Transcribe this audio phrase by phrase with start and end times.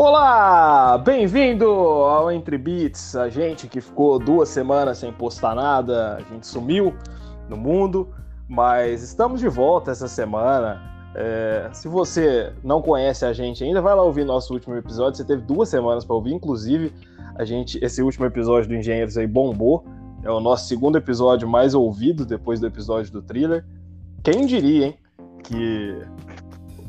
[0.00, 6.20] Olá, bem-vindo ao Entre Beats, a gente que ficou duas semanas sem postar nada, a
[6.20, 6.94] gente sumiu
[7.48, 8.14] no mundo,
[8.48, 10.80] mas estamos de volta essa semana.
[11.16, 15.16] É, se você não conhece a gente ainda, vai lá ouvir nosso último episódio.
[15.16, 16.92] Você teve duas semanas para ouvir, inclusive
[17.34, 19.84] a gente, esse último episódio do Engenheiros aí bombou.
[20.22, 23.66] É o nosso segundo episódio mais ouvido depois do episódio do thriller.
[24.22, 24.98] Quem diria, hein,
[25.42, 25.98] que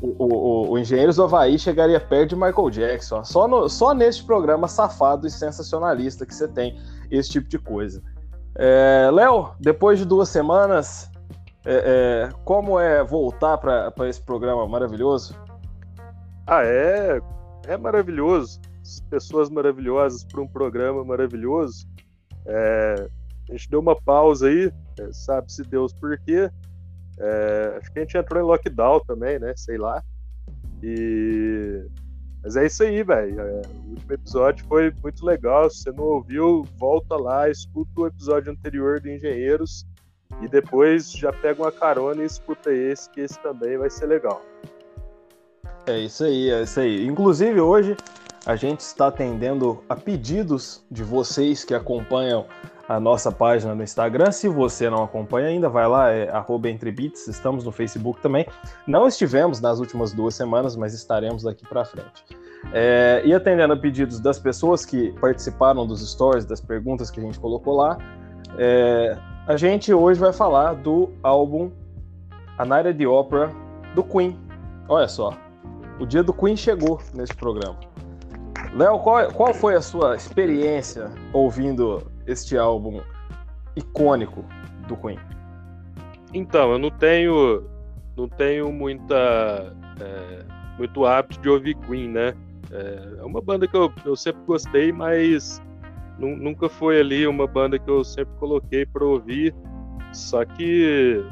[0.00, 3.24] o, o, o Engenheiros do Havaí chegaria perto de Michael Jackson.
[3.24, 8.02] Só, no, só neste programa safado e sensacionalista que você tem esse tipo de coisa.
[8.56, 11.10] É, Léo, depois de duas semanas,
[11.64, 15.34] é, é, como é voltar para esse programa maravilhoso?
[16.46, 17.20] Ah, é,
[17.66, 18.60] é maravilhoso.
[19.08, 21.86] Pessoas maravilhosas para um programa maravilhoso.
[22.46, 23.08] É,
[23.48, 26.50] a gente deu uma pausa aí, é, sabe-se Deus por quê.
[27.20, 29.52] É, acho que a gente entrou em lockdown também, né?
[29.56, 30.02] Sei lá.
[30.82, 31.84] E.
[32.42, 33.38] Mas é isso aí, velho.
[33.38, 35.68] É, o último episódio foi muito legal.
[35.68, 39.86] Se você não ouviu, volta lá, escuta o episódio anterior do Engenheiros
[40.40, 44.40] e depois já pega uma carona e escuta esse, que esse também vai ser legal.
[45.86, 47.06] É isso aí, é isso aí.
[47.06, 47.96] Inclusive hoje
[48.46, 52.46] a gente está atendendo a pedidos de vocês que acompanham
[52.90, 54.32] a nossa página no Instagram.
[54.32, 56.28] Se você não acompanha ainda, vai lá, é
[56.68, 57.28] @entrebits.
[57.28, 58.44] Estamos no Facebook também.
[58.84, 62.24] Não estivemos nas últimas duas semanas, mas estaremos daqui para frente.
[62.72, 67.22] É, e atendendo a pedidos das pessoas que participaram dos stories, das perguntas que a
[67.22, 67.96] gente colocou lá,
[68.58, 69.16] é,
[69.46, 71.70] a gente hoje vai falar do álbum
[72.58, 73.52] A at the Opera
[73.94, 74.36] do Queen.
[74.88, 75.32] Olha só,
[76.00, 77.78] o dia do Queen chegou nesse programa.
[78.74, 83.00] Léo, qual, qual foi a sua experiência ouvindo este álbum
[83.76, 84.44] icônico
[84.86, 85.18] do Queen?
[86.32, 87.64] Então, eu não tenho,
[88.16, 90.44] não tenho muita, é,
[90.78, 92.34] muito hábito de ouvir Queen, né?
[92.70, 95.60] É, é uma banda que eu, eu sempre gostei, mas
[96.18, 99.54] nunca foi ali uma banda que eu sempre coloquei para ouvir.
[100.12, 101.24] Só que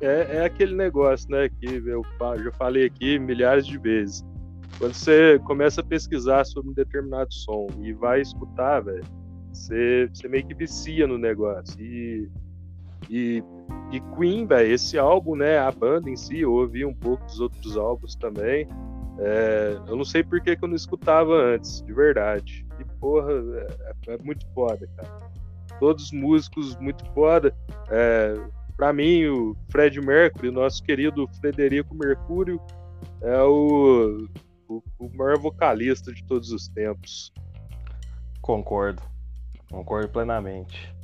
[0.00, 1.48] é, é, aquele negócio, né?
[1.48, 2.02] Que eu
[2.42, 4.24] já falei aqui milhares de vezes.
[4.78, 9.04] Quando você começa a pesquisar sobre um determinado som e vai escutar, velho,
[9.52, 11.80] você, você meio que vicia no negócio.
[11.80, 12.28] E,
[13.10, 13.42] e,
[13.92, 15.58] e Queen, velho, esse álbum, né?
[15.58, 18.66] A banda em si, eu ouvi um pouco dos outros álbuns também.
[19.18, 22.66] É, eu não sei por que, que eu não escutava antes, de verdade.
[22.80, 25.18] E, porra, é, é muito foda, cara.
[25.78, 27.54] Todos os músicos muito foda.
[27.90, 28.34] É,
[28.76, 32.60] para mim, o Fred Mercury, nosso querido Frederico Mercúrio,
[33.20, 34.26] é o,
[34.68, 37.32] o, o maior vocalista de todos os tempos.
[38.40, 39.11] Concordo.
[39.72, 40.94] Concordo plenamente.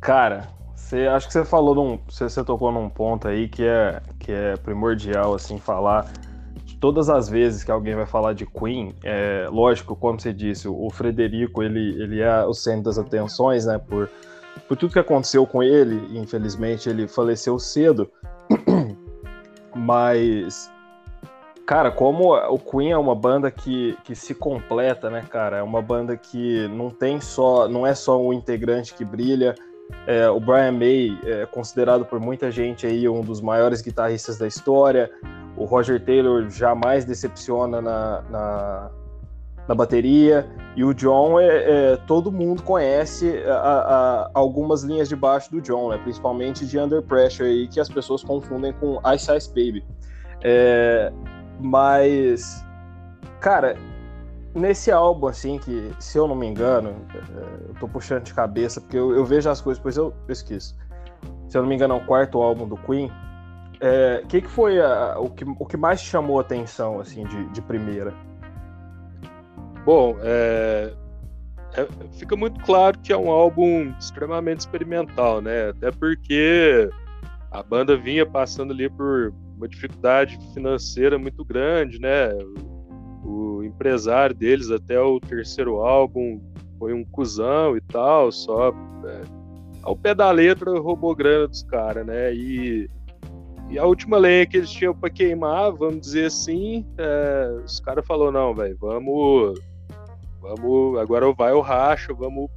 [0.00, 4.30] Cara, você acho que você falou num, você, tocou num ponto aí que é que
[4.30, 6.08] é primordial assim falar
[6.80, 10.88] todas as vezes que alguém vai falar de Queen, é lógico, como você disse, o
[10.90, 14.08] Frederico ele ele é o centro das atenções, né, por
[14.68, 18.08] por tudo que aconteceu com ele, infelizmente ele faleceu cedo.
[19.74, 20.70] Mas
[21.66, 25.56] Cara, como o Queen é uma banda que, que se completa, né, cara?
[25.56, 29.52] É uma banda que não tem só, não é só um integrante que brilha.
[30.06, 34.46] É, o Brian May é considerado por muita gente aí um dos maiores guitarristas da
[34.46, 35.10] história.
[35.56, 38.90] O Roger Taylor jamais decepciona na, na,
[39.66, 40.48] na bateria.
[40.76, 45.60] E o John, é, é todo mundo conhece a, a, algumas linhas de baixo do
[45.60, 45.98] John, né?
[45.98, 49.84] principalmente de Under Pressure, aí, que as pessoas confundem com Ice Ice Baby.
[50.44, 51.12] É,
[51.60, 52.64] mas,
[53.40, 53.76] cara,
[54.54, 58.80] nesse álbum, assim, que, se eu não me engano, é, eu tô puxando de cabeça,
[58.80, 60.76] porque eu, eu vejo as coisas, depois eu, esqueço.
[61.48, 63.06] Se eu não me engano, é o quarto álbum do Queen.
[63.06, 63.12] O
[63.80, 67.46] é, que, que foi a, o, que, o que mais chamou a atenção, assim, de,
[67.50, 68.12] de primeira?
[69.84, 70.92] Bom, é,
[71.74, 75.68] é, fica muito claro que é um álbum extremamente experimental, né?
[75.68, 76.88] Até porque
[77.50, 82.28] a banda vinha passando ali por uma dificuldade financeira muito grande, né?
[83.24, 86.40] O, empresário deles até o terceiro álbum
[86.78, 88.70] foi um cuzão e tal, só
[89.04, 89.22] é,
[89.82, 92.32] ao pé da letra roubou grana dos caras, né?
[92.32, 92.88] E,
[93.68, 98.06] e a última lenha que eles tinham para queimar, vamos dizer assim, é, os caras
[98.06, 99.60] falou não, velho, vamos,
[100.40, 102.48] vamos, agora vai o racha, vamos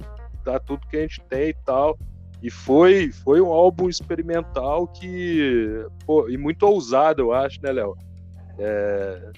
[0.44, 1.98] dar tudo que a gente tem e tal.
[2.42, 5.84] E foi, foi um álbum experimental que.
[6.06, 7.94] Pô, e muito ousado, eu acho, né, Léo?
[8.58, 9.32] É,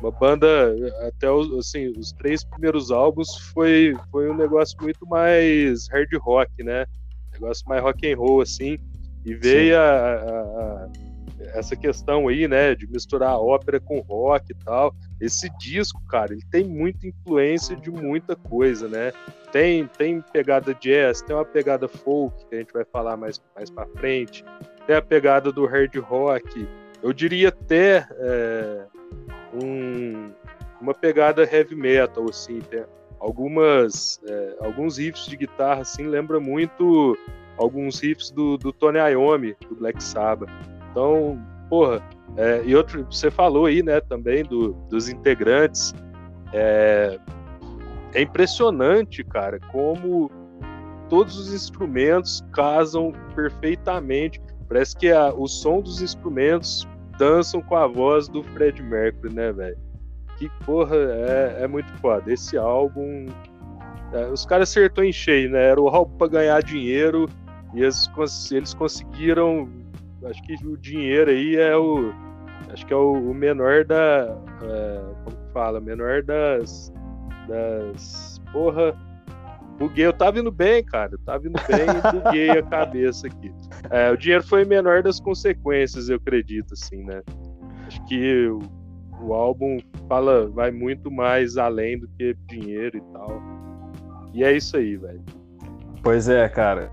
[0.00, 0.74] uma banda,
[1.06, 6.62] até os, assim, os três primeiros álbuns foi, foi um negócio muito mais hard rock,
[6.62, 6.84] né?
[7.34, 8.78] negócio mais rock and roll, assim.
[9.24, 10.88] E veio a, a, a,
[11.54, 14.94] essa questão aí, né, de misturar ópera com rock e tal.
[15.24, 19.12] Esse disco, cara, ele tem muita influência de muita coisa, né?
[19.50, 23.70] Tem, tem pegada jazz, tem uma pegada folk, que a gente vai falar mais, mais
[23.70, 24.44] pra frente,
[24.86, 26.68] tem a pegada do hard rock,
[27.02, 28.86] eu diria até é,
[29.62, 30.30] um,
[30.80, 32.84] uma pegada heavy metal, assim, tem
[33.18, 37.16] algumas, é, alguns riffs de guitarra, assim, lembra muito
[37.56, 40.50] alguns riffs do, do Tony Iommi, do Black Sabbath.
[40.90, 41.38] Então,
[41.68, 42.02] porra,
[42.36, 45.94] é, e outro, você falou aí, né, também do, dos integrantes.
[46.52, 47.18] É,
[48.12, 50.30] é impressionante, cara, como
[51.08, 54.40] todos os instrumentos casam perfeitamente.
[54.68, 56.88] Parece que a, o som dos instrumentos
[57.18, 59.78] dançam com a voz do Fred Mercury, né, velho?
[60.36, 62.32] Que porra, é, é muito foda.
[62.32, 63.26] Esse álbum.
[64.12, 65.70] É, os caras acertou em cheio, né?
[65.70, 67.28] Era o álbum pra ganhar dinheiro
[67.72, 68.10] e eles,
[68.50, 69.68] eles conseguiram.
[70.26, 72.12] Acho que o dinheiro aí é o
[72.70, 74.36] Acho que é o, o menor da.
[74.62, 75.80] Uh, como que fala?
[75.80, 76.92] Menor das.
[77.48, 78.40] Das.
[78.52, 78.96] Porra.
[79.78, 81.14] Buguei, eu tava indo bem, cara.
[81.14, 83.52] Eu tava indo bem e buguei a cabeça aqui.
[83.90, 87.22] É, o dinheiro foi menor das consequências, eu acredito, assim, né?
[87.86, 88.60] Acho que o,
[89.20, 89.78] o álbum
[90.08, 93.42] fala, vai muito mais além do que dinheiro e tal.
[94.32, 95.22] E é isso aí, velho.
[96.02, 96.92] Pois é, cara.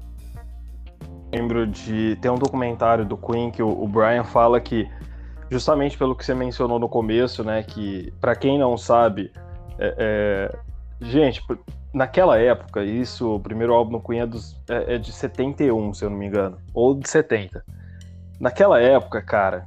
[1.34, 2.18] Lembro de.
[2.18, 4.90] Tem um documentário do Queen que o, Brian fala que
[5.50, 7.64] justamente pelo que você mencionou no começo, né?
[7.64, 9.32] Que para quem não sabe,
[9.80, 10.60] é, é,
[11.00, 11.42] gente,
[11.94, 16.04] naquela época, isso, o primeiro álbum no Queen é, dos, é, é, de 71, se
[16.04, 17.64] eu não me engano, ou de 70.
[18.40, 19.66] Naquela época, cara,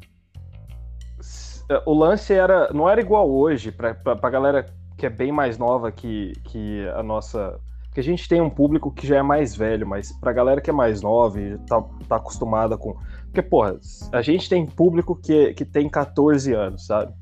[1.87, 4.67] o lance era não era igual hoje para a galera
[4.97, 7.59] que é bem mais nova que, que a nossa
[7.95, 10.69] que a gente tem um público que já é mais velho, mas pra galera que
[10.69, 12.97] é mais nova e tá, tá acostumada com
[13.35, 13.77] porque, porra,
[14.13, 17.13] a gente tem público que, que tem 14 anos, sabe?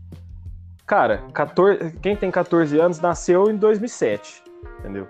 [0.86, 4.42] Cara, 14, quem tem 14 anos nasceu em 2007,
[4.78, 5.08] entendeu?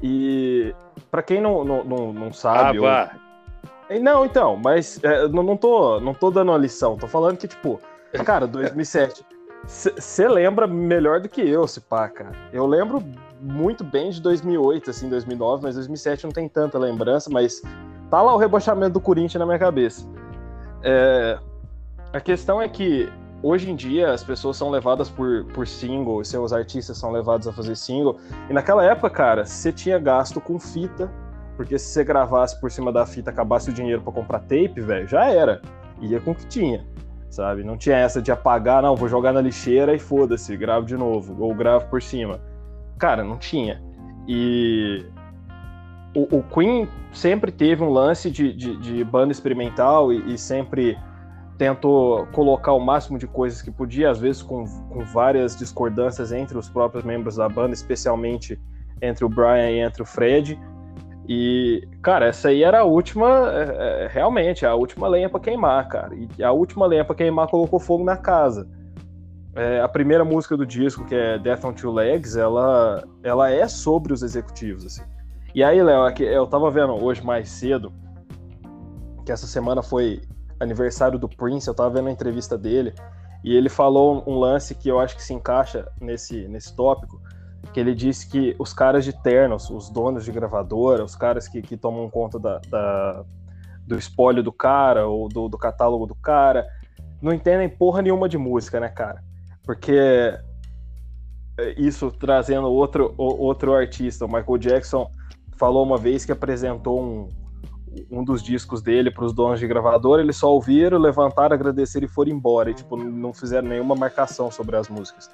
[0.00, 0.72] E
[1.10, 2.84] para quem não, não, não, não sabe.
[2.86, 3.10] Ah,
[3.88, 4.00] eu...
[4.00, 7.48] Não, então, mas é, não, não, tô, não tô dando uma lição, tô falando que,
[7.48, 7.80] tipo,
[8.24, 9.24] cara, 2007.
[9.66, 12.32] Você lembra melhor do que eu, se pá, cara.
[12.52, 13.02] Eu lembro
[13.40, 17.62] muito bem de 2008, assim, 2009, mas 2007 não tem tanta lembrança, mas
[18.10, 20.06] tá lá o rebaixamento do Corinthians na minha cabeça.
[20.82, 21.38] É,
[22.12, 23.10] a questão é que
[23.42, 27.52] hoje em dia as pessoas são levadas por, por single, seus artistas são levados a
[27.52, 28.18] fazer single.
[28.48, 31.10] E naquela época, cara, você tinha gasto com fita,
[31.56, 35.06] porque se você gravasse por cima da fita, acabasse o dinheiro para comprar tape, velho,
[35.08, 35.62] já era.
[36.00, 36.84] Ia com o que tinha,
[37.30, 37.62] sabe?
[37.62, 41.42] Não tinha essa de apagar, não, vou jogar na lixeira e foda-se, gravo de novo,
[41.42, 42.40] ou gravo por cima.
[43.00, 43.82] Cara, não tinha.
[44.28, 45.06] E
[46.14, 50.98] o, o, Queen sempre teve um lance de, de, de banda experimental e, e, sempre
[51.56, 56.58] tentou colocar o máximo de coisas que podia, às vezes com, com várias discordâncias entre
[56.58, 58.60] os próprios membros da banda, especialmente
[59.00, 60.60] entre o Brian e entre o Fred.
[61.26, 65.88] E, cara, essa aí era a última, é, é realmente, a última lenha para queimar,
[65.88, 66.14] cara.
[66.14, 68.68] E a última lenha para queimar colocou fogo na casa.
[69.54, 73.66] É, a primeira música do disco, que é Death on Two Legs, ela, ela é
[73.66, 75.02] sobre os executivos, assim.
[75.54, 77.92] E aí, Léo, eu tava vendo hoje mais cedo
[79.26, 80.20] que essa semana foi
[80.60, 82.94] aniversário do Prince, eu tava vendo a entrevista dele
[83.42, 87.20] e ele falou um lance que eu acho que se encaixa nesse, nesse tópico,
[87.72, 91.60] que ele disse que os caras de ternos, os donos de gravadora, os caras que,
[91.62, 93.24] que tomam conta da, da
[93.86, 96.66] do espólio do cara ou do, do catálogo do cara,
[97.20, 99.22] não entendem porra nenhuma de música, né, cara?
[99.64, 99.92] Porque
[101.58, 105.10] é, isso trazendo outro, outro artista, o Michael Jackson,
[105.56, 107.28] falou uma vez que apresentou um,
[108.10, 112.08] um dos discos dele para os donos de gravadora, eles só ouviram, levantaram, agradeceram e
[112.08, 112.70] foram embora.
[112.70, 115.30] E, tipo, não fizeram nenhuma marcação sobre as músicas.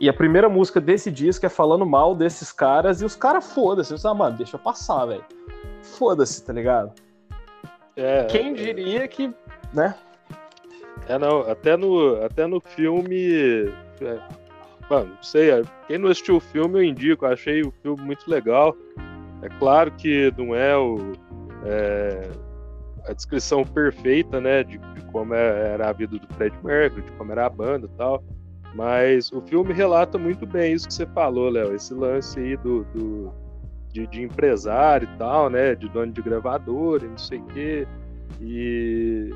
[0.00, 3.94] E a primeira música desse disco é falando mal desses caras e os caras foda-se.
[4.06, 5.24] Ah, mano, deixa eu passar, velho.
[5.82, 6.92] Foda-se, tá ligado?
[7.96, 9.34] É, Quem diria que,
[9.74, 9.94] né?
[11.08, 13.72] É, não, até no, até no filme.
[14.00, 14.18] É,
[14.88, 18.02] mano, não sei, é, quem não assistiu o filme eu indico, eu achei o filme
[18.02, 18.76] muito legal.
[19.42, 21.12] É claro que não é, o,
[21.64, 22.28] é
[23.06, 27.12] a descrição perfeita, né, de, de como é, era a vida do Fred Mercury, de
[27.12, 28.22] como era a banda e tal,
[28.74, 32.84] mas o filme relata muito bem isso que você falou, Léo, esse lance aí do,
[32.94, 33.32] do
[33.92, 37.88] de, de, empresário e tal, né, de dono de gravador e não sei o quê,
[38.40, 39.34] e,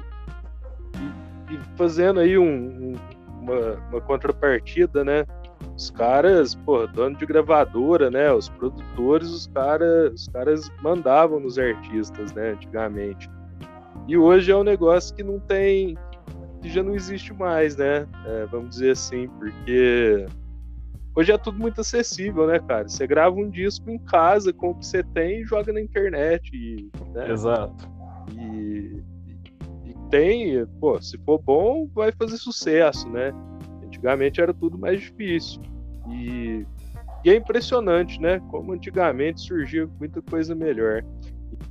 [0.94, 2.92] e, e fazendo aí um, um,
[3.40, 5.24] uma, uma contrapartida, né,
[5.76, 8.32] os caras, pô, dono de gravadora, né?
[8.32, 12.50] Os produtores, os caras, os caras mandavam nos artistas, né?
[12.50, 13.28] Antigamente.
[14.06, 15.96] E hoje é um negócio que não tem
[16.60, 18.06] que já não existe mais, né?
[18.24, 20.26] É, vamos dizer assim, porque
[21.14, 22.88] hoje é tudo muito acessível, né, cara?
[22.88, 26.50] Você grava um disco em casa com o que você tem e joga na internet.
[26.54, 27.30] E, né?
[27.30, 27.86] Exato.
[28.32, 29.02] E,
[30.10, 33.32] tem, pô, se for bom, vai fazer sucesso, né?
[33.84, 35.60] Antigamente era tudo mais difícil.
[36.10, 36.66] E,
[37.24, 38.40] e é impressionante, né?
[38.50, 41.04] Como antigamente surgia muita coisa melhor.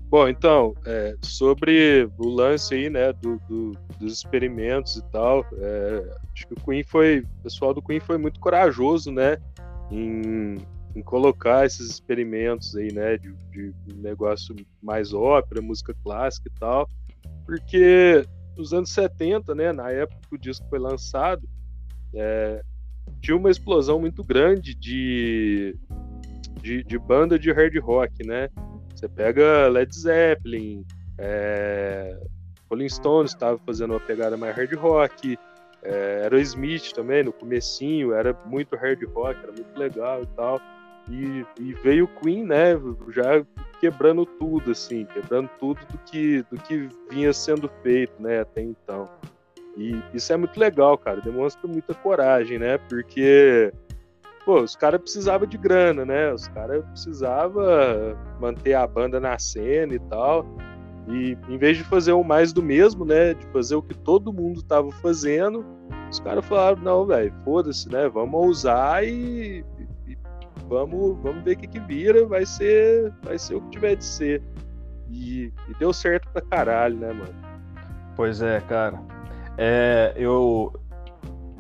[0.10, 6.16] Bom, então, é, sobre o lance aí, né, do, do, dos experimentos e tal, é,
[6.32, 9.38] acho que o Queen foi, o pessoal do Queen foi muito corajoso, né,
[9.90, 10.58] em,
[10.96, 16.88] em colocar esses experimentos aí, né, de, de negócio mais ópera, música clássica e tal,
[17.46, 18.26] porque
[18.58, 21.48] nos anos 70, né, na época que o disco foi lançado,
[22.14, 22.62] é,
[23.22, 25.76] tinha uma explosão muito grande de,
[26.62, 28.50] de, de banda de hard rock, né,
[28.94, 30.86] você pega Led Zeppelin,
[31.18, 32.20] é,
[32.70, 35.38] Rolling Stones estava fazendo uma pegada mais hard rock,
[35.84, 40.62] é, Aerosmith também, no comecinho, era muito hard rock, era muito legal e tal.
[41.10, 42.80] E, e, veio o Queen, né,
[43.10, 43.46] já
[43.80, 49.10] quebrando tudo, assim, quebrando tudo do que, do que vinha sendo feito, né, até então.
[49.76, 53.74] E isso é muito legal, cara, demonstra muita coragem, né, porque
[54.46, 56.32] pô, os caras precisavam de grana, né?
[56.34, 57.64] Os caras precisavam
[58.40, 60.46] manter a banda na cena e tal.
[61.08, 63.34] E em vez de fazer o mais do mesmo, né?
[63.34, 65.66] De fazer o que todo mundo tava fazendo,
[66.10, 68.08] os caras falaram, não, velho, foda-se, né?
[68.08, 69.73] Vamos usar e, e,
[70.68, 74.06] vamos, vamos ver o que, que vira, vai ser, vai ser o que tiver de
[74.06, 74.42] ser.
[75.10, 77.36] E, e deu certo pra caralho, né, mano?
[78.16, 79.00] Pois é, cara.
[79.58, 80.74] É, eu,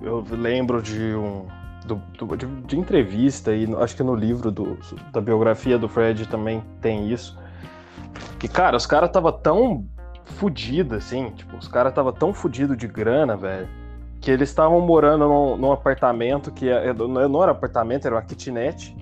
[0.01, 1.45] eu lembro de um,
[1.85, 4.77] do, do de, de, entrevista e acho que no livro do,
[5.11, 7.37] da biografia do Fred também tem isso.
[8.39, 9.87] Que, cara, os caras tava tão
[10.25, 13.67] fudido assim, tipo, os caras tava tão fudido de grana, velho,
[14.23, 18.21] que eles estavam morando num, num, apartamento que é, é, não era apartamento, era uma
[18.21, 18.95] kitnet.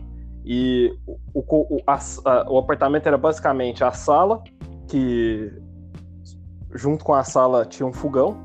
[0.44, 0.92] E
[1.32, 4.44] o, o, a, a, o apartamento era basicamente a sala,
[4.88, 5.54] que
[6.74, 8.36] junto com a sala tinha um fogão,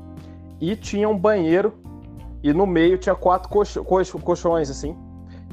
[0.61, 1.73] e tinha um banheiro
[2.43, 4.95] e no meio tinha quatro colcho, colcho, colchões, assim.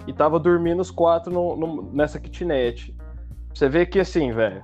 [0.07, 2.95] E tava dormindo os quatro no, no, nessa kitnet.
[3.55, 4.63] Você vê que, assim, velho.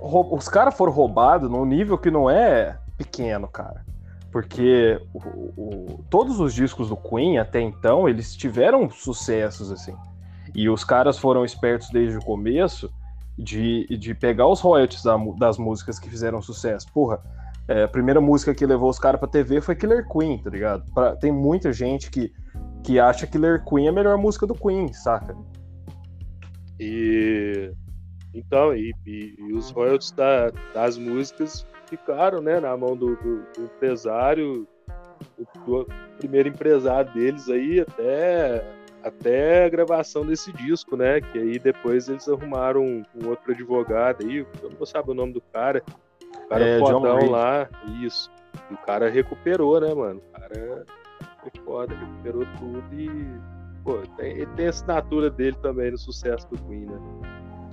[0.00, 3.93] Os caras foram roubados num nível que não é pequeno, cara.
[4.34, 5.20] Porque o,
[5.56, 9.94] o, todos os discos do Queen até então, eles tiveram sucessos, assim.
[10.52, 12.92] E os caras foram espertos desde o começo
[13.38, 16.92] de, de pegar os royalties da, das músicas que fizeram sucesso.
[16.92, 17.22] Porra,
[17.68, 20.84] é, a primeira música que levou os caras pra TV foi Killer Queen, tá ligado?
[20.92, 22.32] Pra, tem muita gente que,
[22.82, 25.36] que acha Killer Queen a melhor música do Queen, saca?
[26.80, 27.70] E
[28.34, 31.64] então, e, e, e os royalties da, das músicas
[31.96, 34.66] ficaram né, na mão do, do, do empresário,
[35.38, 35.86] do, do,
[36.18, 38.64] primeiro empresário deles aí, até,
[39.02, 41.20] até a gravação desse disco, né?
[41.20, 45.14] Que aí depois eles arrumaram um, um outro advogado aí, eu não vou saber o
[45.14, 45.82] nome do cara,
[46.44, 47.68] o cara é, fodão lá,
[48.00, 48.30] isso.
[48.70, 50.20] E o cara recuperou, né, mano?
[50.28, 50.84] O cara
[51.40, 53.54] foi foda, recuperou tudo e.
[53.82, 56.98] Pô, tem, tem a assinatura dele também no sucesso do Queen, né?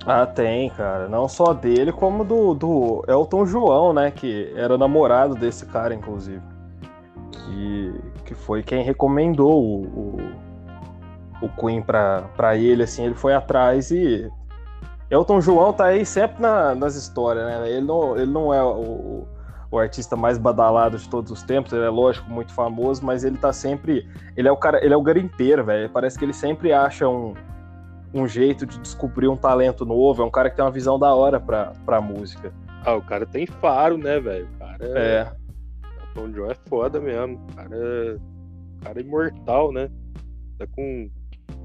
[0.04, 1.08] Ah, tem, cara.
[1.08, 4.10] Não só dele, como do, do Elton João, né?
[4.10, 6.42] Que era namorado desse cara, inclusive.
[7.30, 13.04] Que, que foi quem recomendou o, o, o Queen pra, ele, assim.
[13.04, 14.28] Ele foi atrás e
[15.08, 17.70] Elton João tá aí sempre na, nas histórias, né?
[17.70, 19.26] Ele não, ele não é o,
[19.70, 23.36] o, artista mais badalado de todos os tempos, ele é lógico muito famoso, mas ele
[23.36, 24.08] tá sempre.
[24.36, 25.88] Ele é o cara, ele é o garimpeiro, velho.
[25.90, 27.34] Parece que ele sempre acha um,
[28.14, 30.22] um jeito de descobrir um talento novo.
[30.22, 32.52] É um cara que tem uma visão da hora pra, pra música.
[32.84, 34.48] Ah, o cara tem faro, né, velho?
[34.54, 34.98] O cara é.
[34.98, 35.32] é.
[36.14, 37.40] Elton John é foda mesmo.
[37.50, 38.16] O cara, é...
[38.16, 39.88] o cara é imortal, né?
[40.58, 41.10] Tá com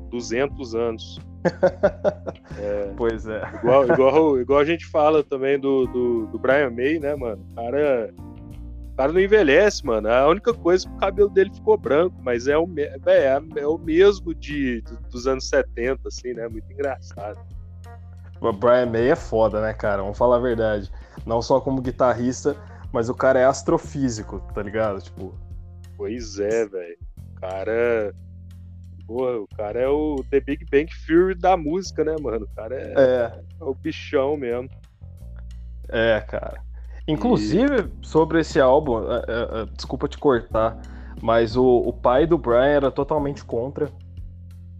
[0.09, 1.19] 200 anos.
[2.59, 3.41] é, pois é.
[3.55, 7.45] Igual, igual, igual a gente fala também do, do, do Brian May, né, mano?
[7.51, 8.36] O cara, o
[8.97, 10.09] cara não envelhece, mano.
[10.09, 12.67] A única coisa é que o cabelo dele ficou branco, mas é o,
[13.05, 16.47] é, é o mesmo de, dos anos 70, assim, né?
[16.47, 17.39] Muito engraçado.
[18.41, 20.01] O Brian May é foda, né, cara?
[20.01, 20.91] Vamos falar a verdade.
[21.25, 22.55] Não só como guitarrista,
[22.91, 25.01] mas o cara é astrofísico, tá ligado?
[25.01, 25.33] Tipo.
[25.95, 26.97] Pois é, velho.
[27.17, 28.13] O cara
[29.07, 32.45] Porra, o cara é o The Big Bang Theory da música, né, mano?
[32.45, 33.39] O cara é, é.
[33.61, 34.69] é o bichão mesmo.
[35.87, 36.61] É, cara.
[37.07, 38.07] Inclusive, e...
[38.07, 40.77] sobre esse álbum, é, é, é, desculpa te cortar,
[41.21, 43.89] mas o, o pai do Brian era totalmente contra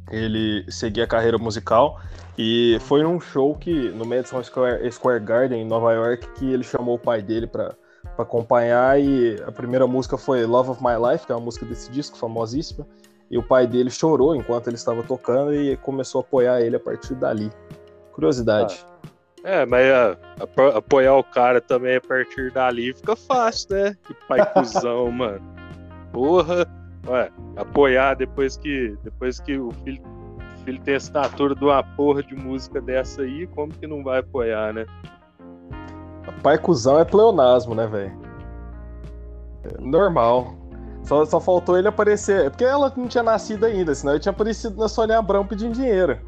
[0.10, 2.00] ele seguir a carreira musical
[2.38, 6.64] e foi num show que no Madison Square, Square Garden em Nova York que ele
[6.64, 7.76] chamou o pai dele para
[8.16, 11.66] para acompanhar e a primeira música foi Love of My Life, que é uma música
[11.66, 12.88] desse disco famosíssima,
[13.30, 16.80] e o pai dele chorou enquanto ele estava tocando e começou a apoiar ele a
[16.80, 17.52] partir dali.
[18.14, 18.84] Curiosidade.
[18.90, 18.97] Ah.
[19.44, 20.18] É, mas é,
[20.76, 23.96] apoiar o cara também a partir dali fica fácil, né?
[24.06, 25.42] Que pai cuzão, mano.
[26.12, 26.68] Porra,
[27.08, 31.84] ué, apoiar depois que, depois que o filho, o filho tem a assinatura de uma
[31.84, 34.86] porra de música dessa aí, como que não vai apoiar, né?
[36.44, 38.20] Pai cuzão é pleonasmo, né, velho?
[39.64, 40.56] É normal.
[41.04, 42.46] Só, só faltou ele aparecer.
[42.46, 45.74] É porque ela não tinha nascido ainda, senão ele tinha aparecido na Sônia Abrão pedindo
[45.74, 46.20] dinheiro.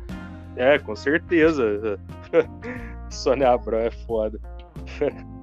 [0.56, 2.00] É, com certeza.
[3.10, 4.40] Sônia Abrão é foda.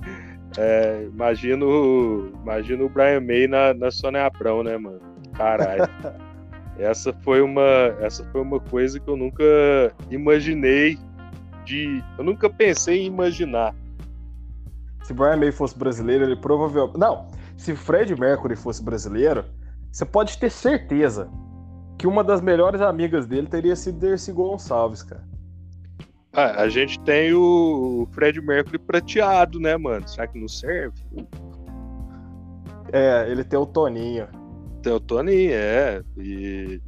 [0.58, 5.00] É, imagino, imagino o Brian May na, na Sônia Abrão, né, mano?
[5.34, 5.82] Caralho.
[6.78, 7.62] essa foi uma
[8.00, 9.44] essa foi uma coisa que eu nunca
[10.10, 10.98] imaginei
[11.64, 13.74] de eu nunca pensei em imaginar
[15.02, 19.44] se Brian May fosse brasileiro ele provavelmente não se Fred Mercury fosse brasileiro
[19.90, 21.30] você pode ter certeza
[21.98, 25.24] que uma das melhores amigas dele teria sido Dercy Gonçalves cara
[26.36, 30.06] ah, a gente tem o Fred Mercury prateado, né, mano?
[30.06, 31.02] Será que não serve?
[32.92, 34.28] É, ele tem o Toninho.
[34.82, 36.02] Tem o Toninho, é.
[36.18, 36.78] E.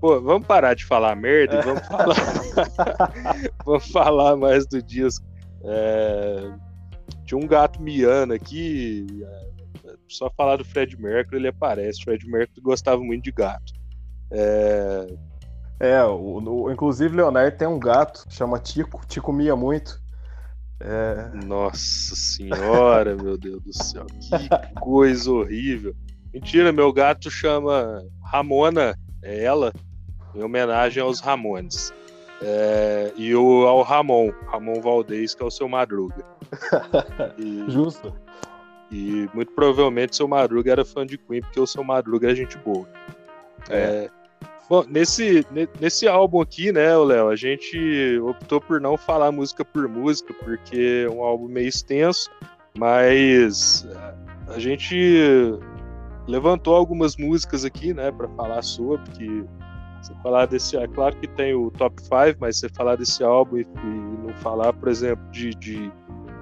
[0.00, 2.14] Pô, vamos parar de falar merda e vamos falar.
[3.66, 5.26] vamos falar mais do disco.
[5.64, 6.52] É...
[7.24, 9.08] Tinha um gato miando aqui.
[9.84, 12.04] É, só falar do Fred Mercury, ele aparece.
[12.04, 13.72] Fred Mercury gostava muito de gato.
[14.30, 15.16] É...
[15.80, 20.00] É, o, o, inclusive Leonardo tem um gato, chama Tico, Tico mia muito.
[20.80, 21.30] É...
[21.44, 25.94] Nossa senhora, meu Deus do céu, que coisa horrível.
[26.32, 29.72] Mentira, meu gato chama Ramona, é ela,
[30.34, 31.92] em homenagem aos Ramones.
[32.40, 36.24] É, e o, ao Ramon, Ramon Valdez, que é o seu Madruga.
[37.36, 38.14] E, Justo.
[38.90, 42.56] E muito provavelmente seu Madruga era fã de Queen, porque o seu Madruga é gente
[42.58, 42.88] boa.
[43.68, 43.76] É.
[43.76, 44.10] é
[44.68, 45.46] Bom, nesse,
[45.80, 51.06] nesse álbum aqui, né, Léo, a gente optou por não falar música por música, porque
[51.06, 52.30] é um álbum meio extenso,
[52.76, 53.88] mas
[54.48, 54.94] a gente
[56.26, 59.44] levantou algumas músicas aqui, né, para falar sobre, que
[60.02, 63.56] você falar desse, é claro que tem o top 5, mas você falar desse álbum
[63.56, 65.90] e, e não falar, por exemplo, de, de,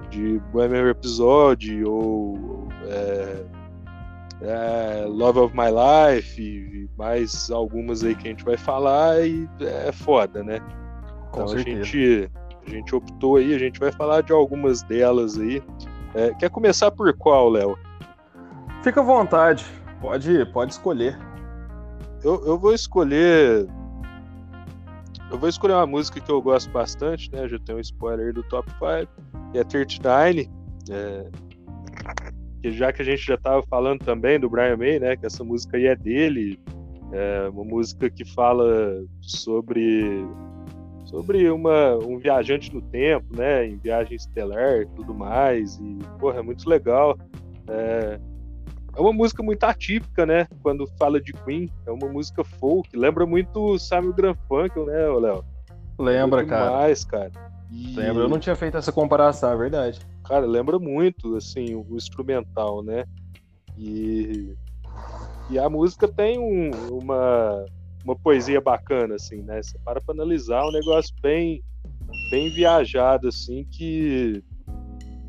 [0.09, 3.45] de Bohemian Rhapsody ou é,
[4.41, 9.47] é, Love of My Life e mais algumas aí que a gente vai falar e
[9.59, 10.59] é foda, né?
[11.31, 11.81] Com então certeza.
[11.81, 12.31] a gente,
[12.65, 15.61] a gente optou aí, a gente vai falar de algumas delas aí.
[16.13, 17.77] É, quer começar por qual, Léo?
[18.83, 19.65] Fica à vontade,
[20.01, 21.17] pode, pode escolher.
[22.23, 23.67] Eu, eu vou escolher.
[25.29, 27.47] Eu vou escolher uma música que eu gosto bastante, né?
[27.47, 29.11] Já tenho um spoiler do top 5,
[29.51, 30.49] que é 39.
[30.89, 31.29] É,
[32.61, 35.43] que já que a gente já estava falando também do Brian May, né, que essa
[35.43, 36.59] música aí é dele,
[37.11, 40.25] é uma música que fala sobre
[41.05, 46.41] sobre uma, um viajante no tempo, né, em viagem estelar, tudo mais, e porra, é
[46.41, 47.17] muito legal.
[47.69, 48.19] É,
[48.93, 53.25] é uma música muito atípica, né, quando fala de Queen, é uma música folk, lembra
[53.25, 55.45] muito Samuel Garfunkel, né, Léo?
[55.97, 56.71] Lembra, cara.
[56.71, 57.31] Mais, cara.
[57.71, 57.95] E...
[57.95, 59.99] Lembra, eu não tinha feito essa comparação, é verdade.
[60.23, 63.05] Cara, lembra muito, assim, o instrumental, né?
[63.77, 64.55] E,
[65.49, 67.65] e a música tem um, uma,
[68.03, 69.61] uma poesia bacana, assim, né?
[69.61, 71.61] Você para pra analisar um negócio bem,
[72.31, 74.43] bem viajado, assim, que,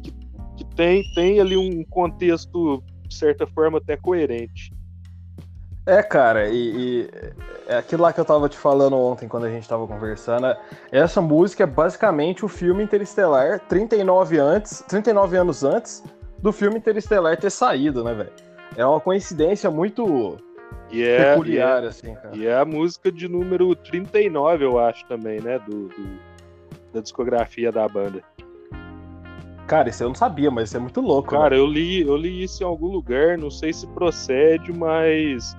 [0.02, 0.12] que,
[0.56, 4.72] que tem, tem ali um contexto, de certa forma, até coerente.
[5.88, 7.10] É, cara, e, e,
[7.66, 10.54] é aquilo lá que eu tava te falando ontem quando a gente tava conversando.
[10.92, 16.04] Essa música é basicamente o filme Interestelar 39 antes, 39 anos antes
[16.42, 18.32] do filme Interestelar ter saído, né, velho?
[18.76, 20.36] É uma coincidência muito
[20.90, 22.36] e é, peculiar, é, assim, cara.
[22.36, 25.58] E é a música de número 39, eu acho, também, né?
[25.58, 26.18] Do, do,
[26.92, 28.22] da discografia da banda.
[29.66, 31.30] Cara, isso eu não sabia, mas isso é muito louco.
[31.30, 31.62] Cara, né?
[31.62, 35.56] eu li, eu li isso em algum lugar, não sei se procede, mas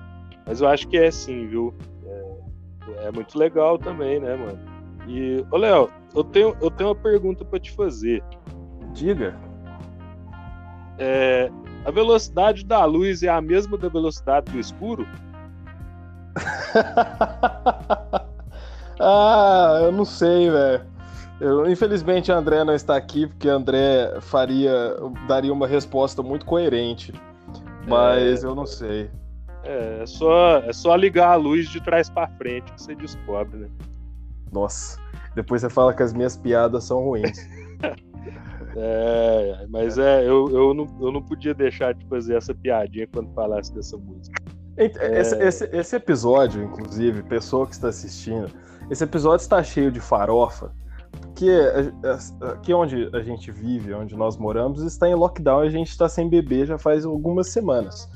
[0.50, 1.72] mas eu acho que é sim, viu?
[2.04, 4.58] É, é muito legal também, né, mano?
[5.06, 8.20] E, ô Léo, eu tenho, eu tenho uma pergunta para te fazer.
[8.92, 9.36] Diga.
[10.98, 11.48] É,
[11.84, 15.06] a velocidade da luz é a mesma da velocidade do escuro?
[18.98, 20.84] ah, eu não sei, velho.
[21.70, 24.96] Infelizmente, André não está aqui porque André faria,
[25.28, 27.14] daria uma resposta muito coerente.
[27.86, 28.46] Mas é...
[28.48, 29.08] eu não sei.
[29.64, 33.58] É, é só, é só ligar a luz de trás para frente que você descobre,
[33.58, 33.68] né?
[34.52, 34.98] Nossa,
[35.34, 37.38] depois você fala que as minhas piadas são ruins.
[38.76, 43.32] é, mas é, eu, eu, não, eu não podia deixar de fazer essa piadinha quando
[43.32, 44.40] falasse dessa música.
[44.76, 45.46] Esse, é...
[45.46, 48.50] esse, esse episódio, inclusive, pessoa que está assistindo,
[48.90, 50.72] esse episódio está cheio de farofa,
[51.10, 51.50] porque
[52.52, 56.08] aqui onde a gente vive, onde nós moramos, está em lockdown e a gente está
[56.08, 58.08] sem bebê já faz algumas semanas.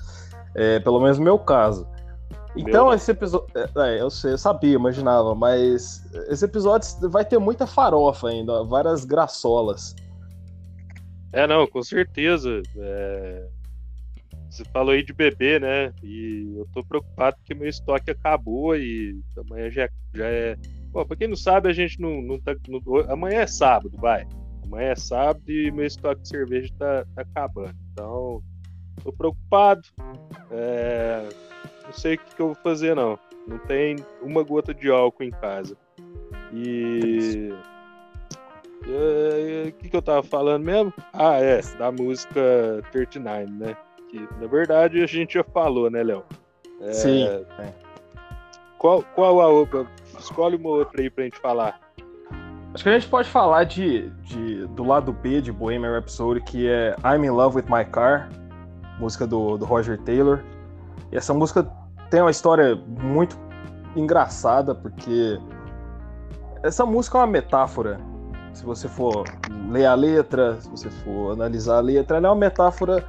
[0.55, 1.87] É, pelo menos no meu caso.
[2.57, 3.47] Então, meu esse episódio.
[3.77, 9.05] É, eu, sei, eu sabia, imaginava, mas esse episódio vai ter muita farofa ainda, várias
[9.05, 9.95] graçolas.
[11.33, 12.63] É, não, com certeza.
[12.77, 13.49] É...
[14.49, 15.93] Você falou aí de bebê, né?
[16.01, 20.57] E eu tô preocupado porque meu estoque acabou e amanhã já, já é.
[20.93, 22.55] Bom, pra quem não sabe, a gente não, não tá.
[23.09, 24.25] Amanhã é sábado, vai.
[24.63, 27.75] Amanhã é sábado e meu estoque de cerveja tá, tá acabando.
[27.93, 28.41] Então,
[29.03, 29.83] tô preocupado.
[30.51, 31.29] É...
[31.85, 33.19] Não sei o que, que, eu vou fazer, não.
[33.47, 35.77] Não tem uma gota de álcool em casa.
[36.53, 37.53] E.
[38.87, 40.93] O que, que eu tava falando mesmo?
[41.13, 43.77] Ah, é, da música 39, né?
[44.11, 46.23] Que na verdade a gente já falou, né, Léo?
[46.81, 46.93] É...
[46.93, 47.25] Sim.
[47.59, 47.73] É.
[48.79, 49.87] Qual, qual a outra?
[50.19, 51.81] Escolhe uma outra aí pra gente falar.
[52.75, 56.69] Acho que a gente pode falar de, de do lado B de Bohemian Rhapsody, que
[56.69, 58.29] é I'm in Love with My Car,
[58.99, 60.41] música do, do Roger Taylor.
[61.11, 61.69] E essa música
[62.11, 63.37] tem uma história muito
[63.97, 65.41] engraçada, porque
[66.63, 68.01] essa música é uma metáfora
[68.55, 69.25] se você for
[69.69, 73.05] ler a letra, se você for analisar a letra, ela é uma metáfora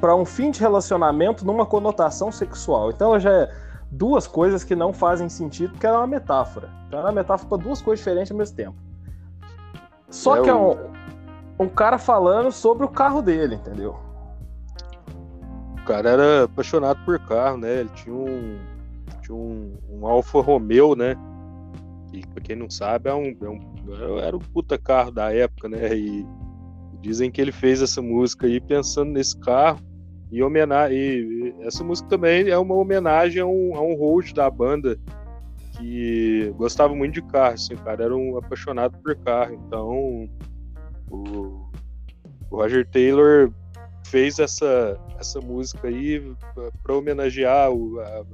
[0.00, 2.90] para um fim de relacionamento numa conotação sexual.
[2.90, 3.54] Então ela já é
[3.90, 6.70] duas coisas que não fazem sentido, porque ela é uma metáfora.
[6.86, 8.76] Então ela é uma metáfora para duas coisas diferentes ao mesmo tempo.
[10.08, 10.76] Só é que é um,
[11.58, 13.96] um cara falando sobre o carro dele, entendeu?
[15.86, 17.80] Cara era apaixonado por carro, né?
[17.80, 18.58] Ele tinha um,
[19.22, 21.14] tinha um, um Alfa Romeo, né?
[22.12, 25.68] E pra quem não sabe, é um, é um, era um puta carro da época,
[25.68, 25.94] né?
[25.94, 26.26] E
[27.00, 29.78] dizem que ele fez essa música aí pensando nesse carro.
[30.32, 34.50] E, homenagem, e essa música também é uma homenagem a um, a um host da
[34.50, 34.98] banda
[35.76, 39.54] que gostava muito de carro, assim, cara era um apaixonado por carro.
[39.66, 40.28] Então,
[41.10, 41.68] o,
[42.50, 43.52] o Roger Taylor
[44.04, 46.22] fez essa, essa música aí
[46.82, 48.24] para homenagear o, a,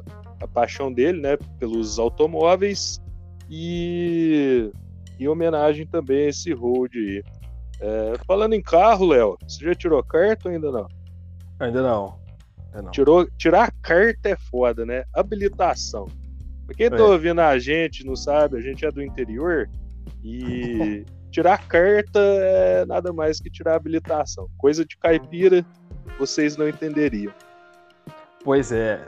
[0.42, 3.00] a, paixão dele, né, pelos automóveis
[3.48, 4.70] e
[5.18, 7.22] em homenagem também a esse road aí.
[7.80, 10.86] É, falando em carro, Léo, você já tirou carta ou ainda não?
[11.58, 12.18] Ainda não.
[12.72, 12.90] Ainda não.
[12.90, 15.04] Tirou, tirar carta é foda, né?
[15.14, 16.06] Habilitação.
[16.66, 17.02] Pra quem tá é.
[17.02, 19.68] ouvindo a gente, não sabe, a gente é do interior
[20.22, 24.48] e tirar carta é nada mais que tirar habilitação.
[24.58, 25.64] Coisa de caipira,
[26.18, 27.32] vocês não entenderiam.
[28.44, 29.04] Pois é.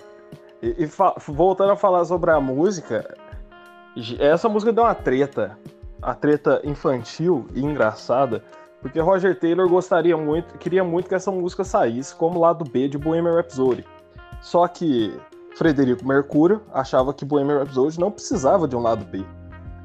[0.62, 0.88] E, e
[1.26, 3.16] voltando a falar sobre a música,
[4.18, 5.58] essa música deu uma treta,
[6.00, 8.42] a treta infantil e engraçada,
[8.80, 12.98] porque Roger Taylor gostaria muito, queria muito que essa música saísse como lado B de
[12.98, 13.84] Bohemian Rhapsody.
[14.40, 15.16] Só que
[15.56, 19.24] Frederico Mercúrio achava que Bohemian Rhapsody não precisava de um lado B.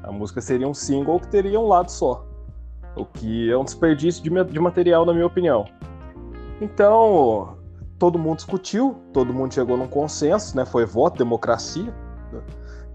[0.02, 2.27] A música seria um single que teria um lado só.
[2.98, 5.64] O que é um desperdício de, material, na minha opinião.
[6.60, 7.56] Então,
[7.98, 10.64] todo mundo discutiu, todo mundo chegou num consenso, né?
[10.64, 11.94] Foi voto, democracia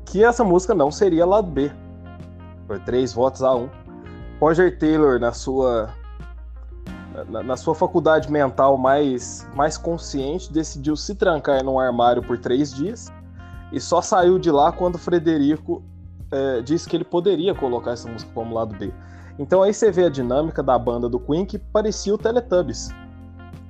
[0.05, 1.71] que essa música não seria lado B.
[2.67, 3.69] Foi três votos a um.
[4.39, 5.89] Roger Taylor, na sua
[7.29, 12.73] na, na, sua faculdade mental mais, mais consciente, decidiu se trancar num armário por três
[12.73, 13.11] dias
[13.71, 15.83] e só saiu de lá quando Frederico
[16.31, 18.91] é, disse que ele poderia colocar essa música como lado B.
[19.39, 22.89] Então aí você vê a dinâmica da banda do Queen que parecia o Teletubbies.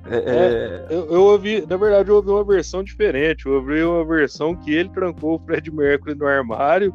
[0.06, 3.46] É, é, eu, eu, ouvi, na verdade, eu ouvi uma versão diferente.
[3.46, 6.94] Eu ouvi uma versão que ele trancou o Fred Mercury no armário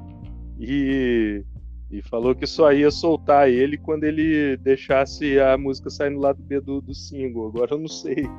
[0.60, 1.44] e,
[1.90, 6.42] e falou que só ia soltar ele quando ele deixasse a música sair no lado
[6.44, 7.48] B do, do single.
[7.48, 8.30] Agora eu não sei.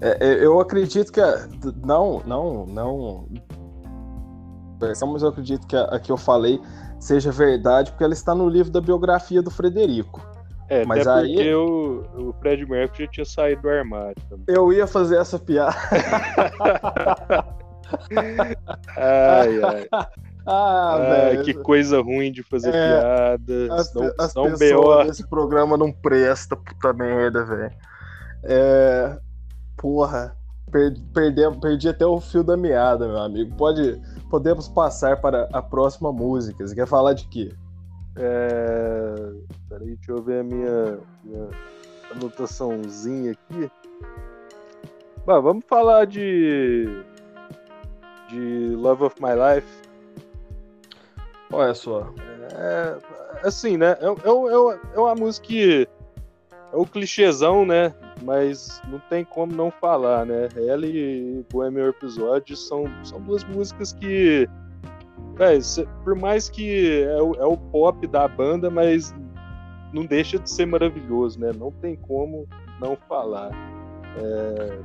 [0.00, 1.48] É, é eu acredito que a,
[1.84, 3.28] não, não, não
[4.80, 6.58] mas eu acredito que a, a que eu falei
[7.00, 10.24] seja verdade porque ela está no livro da biografia do Frederico.
[10.68, 11.34] É, mas até aí...
[11.34, 14.44] porque o, o Fred Mercury já tinha saído do armário também.
[14.46, 15.74] Eu ia fazer essa piada.
[18.96, 19.88] ai, ai.
[20.46, 21.44] Ah, velho.
[21.44, 23.74] Que coisa ruim de fazer é, piada.
[23.74, 27.70] As, não, as não pessoas desse programa não presta, puta merda, velho.
[28.44, 29.18] É,
[29.76, 30.34] porra,
[30.70, 33.54] perdi, perdi, perdi até o fio da meada, meu amigo.
[33.56, 36.66] Pode, podemos passar para a próxima música.
[36.66, 37.52] Você quer falar de quê?
[38.16, 39.14] É...
[39.68, 41.48] Peraí, deixa eu ver a minha, minha
[42.14, 43.70] anotaçãozinha aqui.
[45.26, 46.86] Bah, vamos falar de.
[48.28, 49.68] de Love of My Life.
[51.52, 52.12] Olha só.
[52.54, 52.98] É,
[53.46, 53.96] assim, né?
[54.00, 55.88] É, é, é, é uma música que
[56.72, 57.94] é o clichêzão, né?
[58.22, 60.48] Mas não tem como não falar, né?
[60.56, 64.48] Ela e Bohemian Episódio são, são duas músicas que.
[66.04, 69.14] por mais que é o, é o pop da banda, mas
[69.92, 71.50] não deixa de ser maravilhoso, né?
[71.56, 72.46] Não tem como
[72.80, 73.50] não falar.
[74.18, 74.78] É...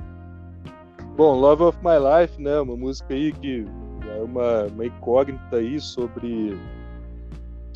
[1.15, 2.59] Bom, Love of My Life, né?
[2.59, 3.65] Uma música aí que
[4.07, 6.57] é uma, uma incógnita aí sobre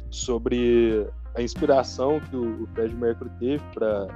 [0.10, 4.08] sobre a inspiração que o, o Fred Mercury teve para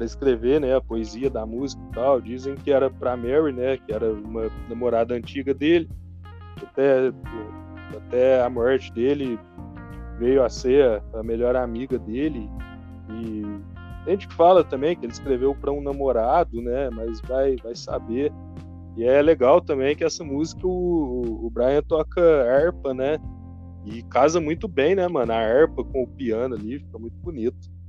[0.00, 2.20] para escrever, né, a poesia da música e tal.
[2.22, 5.90] Dizem que era para Mary, né, que era uma namorada antiga dele.
[6.62, 7.12] Até
[7.94, 9.38] até a morte dele
[10.18, 12.48] veio a ser a melhor amiga dele
[13.10, 13.42] e
[14.04, 18.32] tem gente fala também que ele escreveu para um namorado, né, mas vai vai saber.
[18.96, 23.18] E é legal também que essa música o, o Brian toca harpa, né?
[23.84, 25.32] E casa muito bem, né, mano?
[25.32, 27.79] A harpa com o piano ali, fica muito bonito.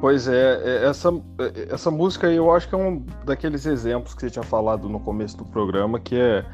[0.00, 4.20] Pois é, é essa, é, essa música eu acho que é um daqueles exemplos que
[4.20, 6.44] você tinha falado no começo do programa, que é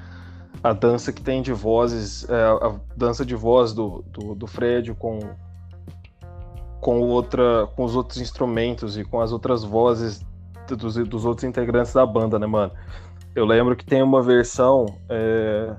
[0.62, 4.94] a dança que tem de vozes, é, a dança de voz do, do, do, Fred
[4.94, 5.18] com,
[6.80, 10.24] com, outra, com os outros instrumentos e com as outras vozes
[10.66, 12.72] dos, dos outros integrantes da banda, né, mano?
[13.34, 14.86] Eu lembro que tem uma versão.
[15.08, 15.74] É,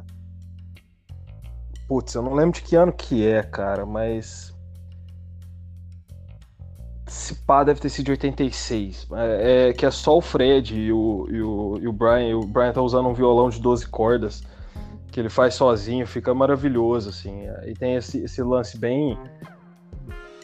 [1.88, 4.55] Putz, eu não lembro de que ano que é, cara, mas.
[7.16, 9.08] Se pá, deve ter sido de 86.
[9.14, 12.38] É, é, que é só o Fred e o, e, o, e o Brian.
[12.38, 14.44] O Brian tá usando um violão de 12 cordas
[15.14, 17.48] que ele faz sozinho, fica maravilhoso, assim.
[17.66, 19.18] E tem esse, esse lance bem.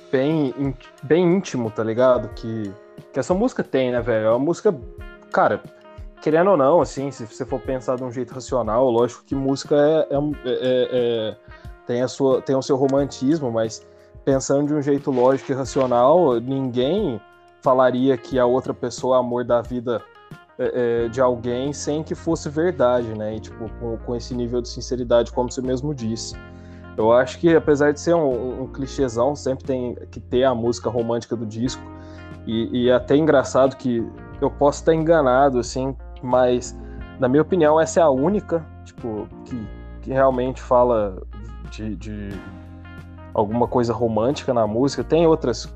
[0.10, 2.30] Bem, bem íntimo, tá ligado?
[2.30, 2.74] Que,
[3.12, 4.28] que essa música tem, né, velho?
[4.28, 4.74] É uma música.
[5.30, 5.62] Cara,
[6.22, 9.76] querendo ou não, assim, se você for pensar de um jeito racional, lógico que música
[9.76, 11.38] é, é, é, é,
[11.86, 13.86] tem, a sua, tem o seu romantismo, mas
[14.24, 17.20] pensando de um jeito lógico e racional, ninguém
[17.62, 20.02] falaria que a outra pessoa é amor da vida
[20.58, 23.36] é, é, de alguém sem que fosse verdade, né?
[23.36, 26.36] E, tipo, com, com, esse nível de sinceridade, como você mesmo disse.
[26.98, 30.90] Eu acho que, apesar de ser um, um clichêzão, sempre tem que ter a música
[30.90, 31.82] romântica do disco.
[32.46, 34.06] E, e é até engraçado que
[34.42, 36.78] eu posso estar enganado, assim, mas
[37.20, 39.68] na minha opinião essa é a única, tipo, que,
[40.02, 41.22] que realmente fala
[41.70, 42.30] de, de
[43.34, 45.04] alguma coisa romântica na música.
[45.04, 45.74] Tem outras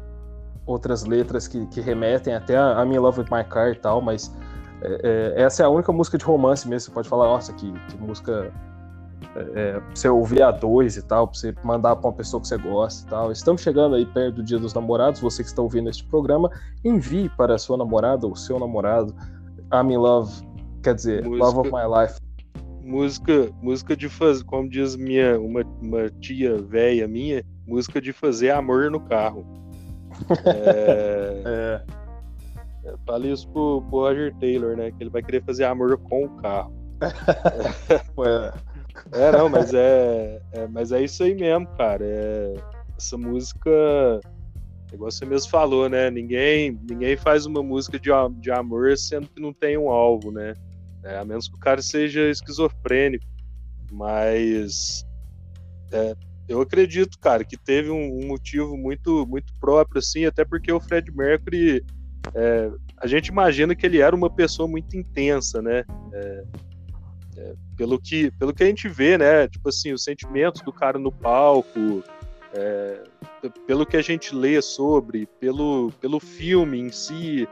[0.65, 4.01] outras letras que, que remetem até a I'm in Love with My Car e tal,
[4.01, 4.33] mas
[4.81, 6.87] é, é, essa é a única música de romance mesmo.
[6.87, 8.51] Você pode falar, nossa, que, que música
[9.35, 12.47] é, é você ouvir a dois e tal, pra você mandar pra uma pessoa que
[12.47, 13.31] você gosta e tal.
[13.31, 15.21] Estamos chegando aí perto do Dia dos Namorados.
[15.21, 16.49] Você que está ouvindo este programa,
[16.83, 19.15] envie para a sua namorada ou seu namorado
[19.71, 20.31] I'm in Love,
[20.83, 22.24] quer dizer, música, Love of My Life.
[22.85, 28.51] Música, música de fazer, como diz minha uma, uma tia velha minha, música de fazer
[28.51, 29.43] amor no carro.
[30.45, 31.81] É,
[32.85, 32.89] é.
[32.89, 32.95] é.
[33.05, 34.91] Falei isso pro, pro, Roger Taylor, né?
[34.91, 36.71] Que ele vai querer fazer amor com o carro.
[38.23, 39.19] é.
[39.19, 42.05] é, não, mas é, é, mas é isso aí mesmo, cara.
[42.05, 42.53] É,
[42.97, 44.21] essa música
[44.93, 46.09] Igual você mesmo falou, né?
[46.09, 50.53] Ninguém, ninguém faz uma música de, de amor sendo que não tem um alvo, né?
[51.05, 53.25] É, a menos que o cara seja esquizofrênico.
[53.91, 55.05] Mas
[55.91, 56.15] é,
[56.47, 60.79] eu acredito, cara, que teve um, um, motivo muito, muito próprio, assim, até porque o
[60.79, 61.83] Fred Mercury,
[62.33, 65.83] é, a gente imagina que ele era uma pessoa muito intensa, né?
[66.13, 66.43] É,
[67.37, 69.47] é, pelo, que, pelo que a gente vê, né?
[69.47, 72.03] Tipo assim, os sentimentos do cara no palco,
[72.53, 73.03] é,
[73.67, 77.47] pelo que a gente lê sobre, pelo, pelo filme em si,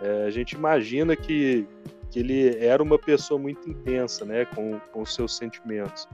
[0.00, 1.66] é, a gente imagina que,
[2.12, 6.06] que ele era uma pessoa muito intensa, né, com, com os seus sentimentos.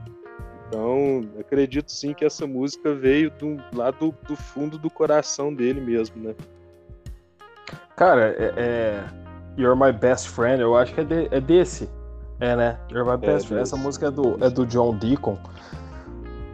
[0.67, 5.81] Então, acredito sim que essa música veio do, lá do, do fundo do coração dele
[5.81, 6.35] mesmo, né?
[7.97, 9.03] Cara, é, é,
[9.57, 11.89] You're My Best Friend, eu acho que é, de, é desse.
[12.39, 12.79] É, né?
[12.89, 13.61] You're My Best é Friend.
[13.61, 15.37] Essa música é do, é do John Deacon.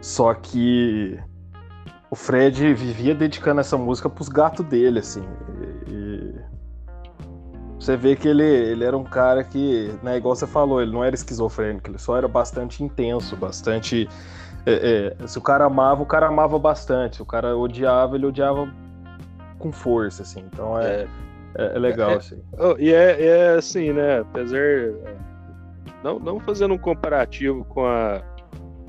[0.00, 1.20] Só que
[2.10, 5.22] o Fred vivia dedicando essa música pros gatos dele, assim.
[7.86, 11.04] Você vê que ele, ele era um cara que, né, igual você falou, ele não
[11.04, 14.08] era esquizofrênico, ele só era bastante intenso, bastante.
[14.66, 17.14] É, é, se o cara amava, o cara amava bastante.
[17.14, 18.68] Se o cara odiava, ele odiava
[19.60, 20.40] com força, assim.
[20.52, 21.06] Então é,
[21.54, 22.42] é, é legal, é, assim.
[22.58, 24.18] Oh, e é, é assim, né?
[24.18, 24.58] Apesar.
[26.02, 28.20] Não, não fazendo um comparativo com a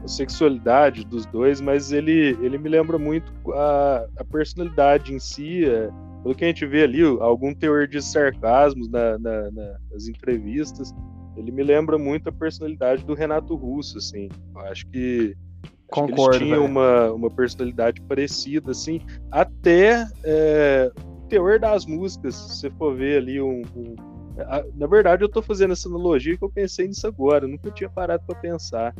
[0.04, 5.66] a sexualidade dos dois, mas ele, ele me lembra muito a, a personalidade em si,
[5.66, 5.90] é,
[6.28, 10.94] pelo que a gente vê ali, algum teor de sarcasmo na, na, na, nas entrevistas,
[11.38, 14.28] ele me lembra muito a personalidade do Renato Russo, assim.
[14.54, 15.36] Eu acho que
[15.88, 16.36] Concordo.
[16.36, 19.00] Eles tinham uma, uma personalidade parecida, assim,
[19.32, 23.96] até é, o teor das músicas, se você for ver ali um, um
[24.76, 27.90] na verdade, eu estou fazendo essa analogia que eu pensei nisso agora, eu nunca tinha
[27.90, 28.94] parado para pensar.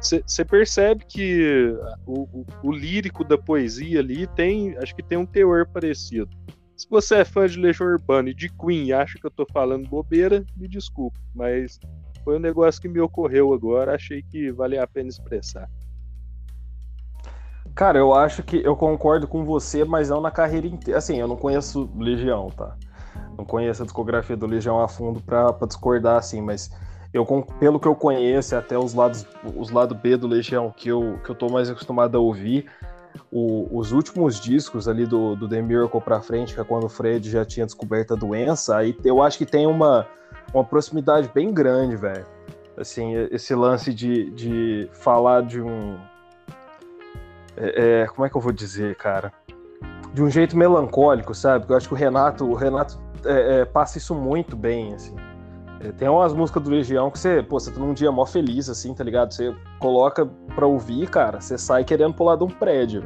[0.00, 5.26] Você percebe que o, o, o, lírico da poesia ali tem, acho que tem um
[5.26, 6.30] teor parecido.
[6.76, 9.46] Se você é fã de Legião Urbana e de Queen e acha que eu estou
[9.52, 11.80] falando bobeira, me desculpe, mas
[12.22, 15.68] foi um negócio que me ocorreu agora, achei que valia a pena expressar.
[17.74, 20.98] Cara, eu acho que eu concordo com você, mas não na carreira inteira.
[20.98, 22.76] Assim, eu não conheço Legião, tá?
[23.36, 26.70] Não conheço a discografia do Legião a fundo para discordar, assim, mas
[27.12, 27.24] eu,
[27.58, 31.30] pelo que eu conheço, até os lados, os lados B do Legião que eu, que
[31.30, 32.66] eu tô mais acostumado a ouvir,
[33.30, 36.88] o, os últimos discos ali do, do The Miracle pra frente, que é quando o
[36.88, 40.06] Fred já tinha descoberto a doença, aí eu acho que tem uma,
[40.52, 42.26] uma proximidade bem grande, velho.
[42.76, 45.98] Assim, esse lance de, de falar de um.
[47.56, 49.32] É, é, como é que eu vou dizer, cara?
[50.14, 51.66] De um jeito melancólico, sabe?
[51.68, 55.16] Eu acho que o Renato, o Renato é, é, passa isso muito bem, assim.
[55.80, 58.68] É, tem umas músicas do Legião que você, pô, você tá num dia mó feliz,
[58.68, 59.32] assim, tá ligado?
[59.32, 63.04] Você coloca pra ouvir, cara, você sai querendo pular de um prédio.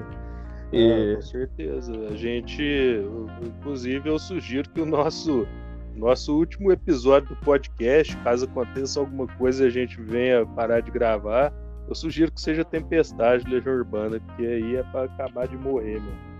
[0.73, 1.13] E...
[1.13, 1.93] É, com certeza.
[2.09, 3.05] A gente,
[3.43, 5.47] inclusive, eu sugiro que o nosso
[5.95, 10.91] nosso último episódio do podcast, caso aconteça alguma coisa e a gente venha parar de
[10.91, 11.53] gravar,
[11.87, 16.32] eu sugiro que seja Tempestade Legião Urbana, porque aí é para acabar de morrer, meu.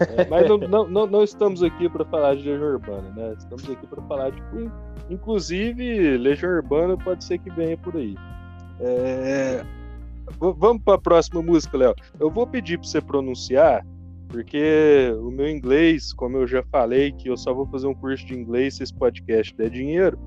[0.00, 3.34] É, mas não, não, não, não, estamos aqui para falar de Legião Urbana, né?
[3.38, 4.70] Estamos aqui para falar de Queen.
[5.10, 8.16] Inclusive, Legião Urbana pode ser que venha por aí.
[8.80, 9.62] É...
[10.38, 11.94] Vamos para a próxima música, Léo.
[12.18, 13.84] Eu vou pedir para você pronunciar,
[14.28, 18.24] porque o meu inglês, como eu já falei, que eu só vou fazer um curso
[18.24, 20.18] de inglês se esse podcast der dinheiro.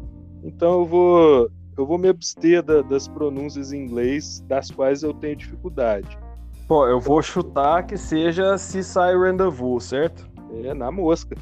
[0.43, 5.13] Então eu vou, eu vou me abster da, das pronúncias em inglês das quais eu
[5.13, 6.17] tenho dificuldade.
[6.67, 10.29] Pô, eu vou chutar que seja Seaside Rendezvous, certo?
[10.63, 11.35] É, na mosca.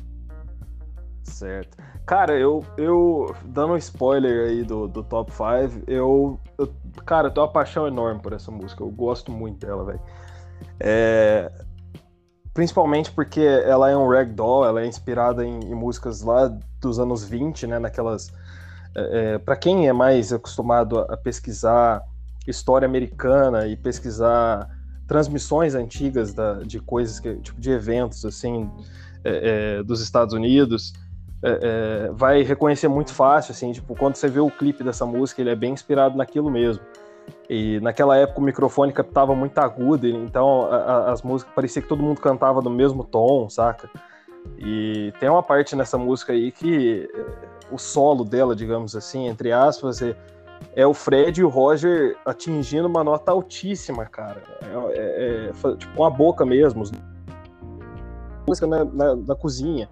[1.24, 1.78] Certo.
[2.06, 6.74] Cara, eu, eu dando um spoiler aí do, do top 5, eu, eu,
[7.06, 8.84] Cara, eu tenho uma paixão enorme por essa música.
[8.84, 10.02] Eu gosto muito dela, velho.
[10.80, 11.52] É,
[12.54, 16.48] principalmente porque ela é um ragdoll, ela é inspirada em, em músicas lá
[16.80, 17.80] dos anos 20, né?
[17.80, 18.32] Naquelas.
[18.96, 22.04] É, é para quem é mais acostumado a, a pesquisar
[22.48, 24.68] história americana e pesquisar
[25.12, 28.72] transmissões antigas da, de coisas, que, tipo de eventos assim
[29.26, 30.94] é, é, dos Estados Unidos,
[31.44, 31.60] é,
[32.08, 35.50] é, vai reconhecer muito fácil, assim, tipo, quando você vê o clipe dessa música, ele
[35.50, 36.82] é bem inspirado naquilo mesmo.
[37.50, 41.90] E naquela época o microfone captava muito agudo, então a, a, as músicas parecia que
[41.90, 43.90] todo mundo cantava no mesmo tom, saca?
[44.58, 49.52] E tem uma parte nessa música aí que é, o solo dela, digamos assim, entre
[49.52, 50.16] aspas, é,
[50.76, 54.42] é o Fred e o Roger atingindo uma nota altíssima, cara.
[54.62, 56.84] É, é, é tipo com a boca mesmo.
[58.48, 59.90] Música na, na, na, cozinha.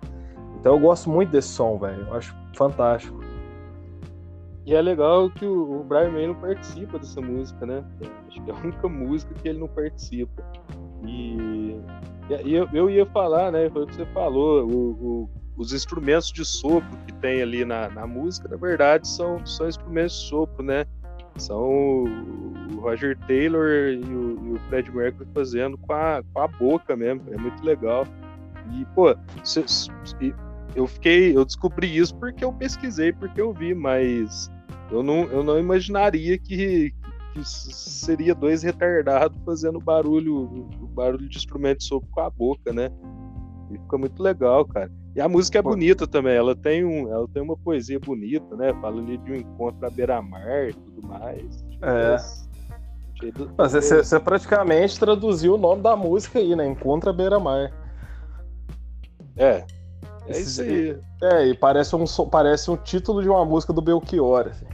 [0.59, 2.07] Então eu gosto muito desse som, velho.
[2.07, 3.19] Eu acho fantástico.
[4.65, 7.83] E é legal que o, o Brian May não participa dessa música, né?
[8.27, 10.43] Acho que é a única música que ele não participa.
[11.05, 11.81] E,
[12.45, 13.69] e eu, eu ia falar, né?
[13.69, 14.65] Foi o que você falou.
[14.67, 19.45] O, o os instrumentos de sopro que tem ali na, na música, na verdade, são,
[19.45, 20.85] são instrumentos de sopro, né?
[21.37, 22.05] São
[22.73, 26.95] o Roger Taylor e o, e o Fred Mercury fazendo com a, com a boca
[26.95, 27.23] mesmo.
[27.29, 28.07] É muito legal.
[28.71, 29.65] E, pô, cê,
[30.73, 31.35] eu fiquei.
[31.35, 34.49] Eu descobri isso porque eu pesquisei, porque eu vi, mas
[34.89, 36.93] eu não, eu não imaginaria que,
[37.33, 42.89] que seria dois retardados fazendo barulho, barulho de instrumento de sopro com a boca, né?
[43.71, 44.89] E fica muito legal, cara.
[45.15, 48.73] E a música é bonita também, ela tem, um, ela tem uma poesia bonita, né?
[48.79, 51.65] Fala ali de um encontro à beira-mar e tudo mais.
[51.81, 52.17] É.
[53.57, 56.67] Mas você, você, praticamente traduziu o nome da música aí, né?
[56.67, 57.71] Encontra à beira-mar.
[59.35, 59.65] É.
[60.27, 60.97] É isso aí.
[61.23, 64.47] É, e parece um, parece um título de uma música do Belchior.
[64.47, 64.65] Assim.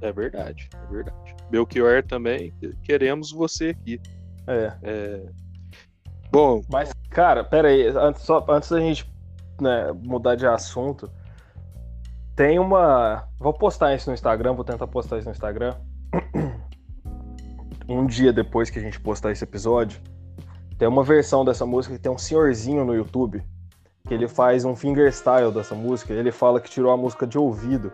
[0.00, 1.36] É verdade, é verdade.
[1.50, 4.00] Belchior também, queremos você aqui.
[4.46, 4.72] É.
[4.82, 5.26] é
[6.30, 6.62] Bom.
[6.70, 9.10] Mas, cara, pera aí, antes, só, antes da gente
[9.60, 11.10] né, mudar de assunto,
[12.36, 13.24] tem uma.
[13.38, 15.74] Vou postar isso no Instagram, vou tentar postar isso no Instagram.
[17.90, 19.98] Um dia depois que a gente postar esse episódio,
[20.78, 23.42] tem uma versão dessa música que tem um senhorzinho no YouTube
[24.06, 26.12] que ele faz um fingerstyle dessa música.
[26.12, 27.90] Ele fala que tirou a música de ouvido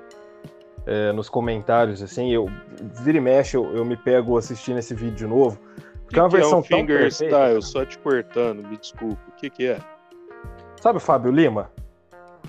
[0.87, 2.31] é, nos comentários, assim.
[2.33, 2.47] Eu
[3.03, 5.59] vira e mexe, eu, eu me pego assistindo esse vídeo de novo
[6.09, 9.21] que, é uma versão é um fingerstyle, só te cortando, me desculpa.
[9.29, 9.79] O que, que é?
[10.81, 11.71] Sabe o Fábio Lima?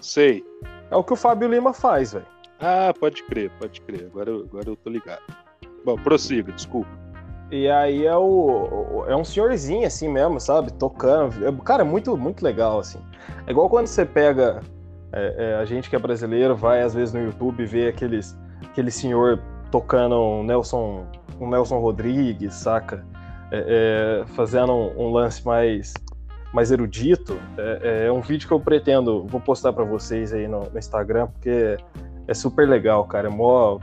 [0.02, 0.44] Sei.
[0.92, 2.26] É o que o Fábio Lima faz, velho.
[2.60, 4.08] Ah, pode crer, pode crer.
[4.12, 5.22] Agora, agora eu tô ligado.
[5.84, 6.90] Bom, prossiga, desculpa.
[7.52, 10.74] E aí é o é um senhorzinho assim mesmo, sabe?
[10.74, 11.48] Tocando.
[11.48, 13.00] É, cara, é muito, muito legal, assim.
[13.46, 14.62] É igual quando você pega.
[15.14, 18.92] É, é, a gente que é brasileiro vai às vezes no YouTube ver aqueles, aquele
[18.92, 19.42] senhor
[19.72, 21.06] tocando um Nelson,
[21.40, 23.06] um Nelson Rodrigues, saca?
[23.52, 25.94] É, é, fazendo um, um, lance mais,
[26.54, 27.40] mais erudito.
[27.58, 31.28] É, é, um vídeo que eu pretendo, vou postar para vocês aí no, no, Instagram,
[31.28, 31.78] porque
[32.28, 33.28] é super legal, cara.
[33.28, 33.80] É mó,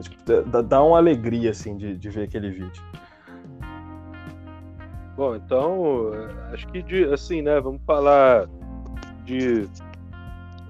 [0.00, 2.82] tipo, dá, dá uma alegria assim de, de ver aquele vídeo.
[5.16, 6.12] Bom, então,
[6.52, 8.48] acho que de, assim, né, vamos falar
[9.24, 9.68] de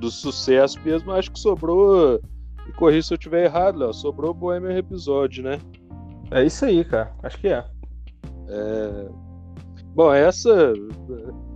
[0.01, 2.21] do sucesso mesmo, acho que sobrou,
[2.67, 5.61] e corri se eu tiver errado, Léo, sobrou Bohemian Episódio, né?
[6.31, 7.65] É isso aí, cara, acho que é.
[8.51, 9.09] É...
[9.95, 10.73] Bom, essa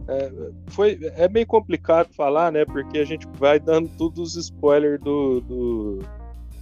[0.08, 0.30] é,
[0.68, 5.40] foi, é meio complicado falar, né, porque a gente vai dando todos os spoilers do,
[5.40, 5.98] do,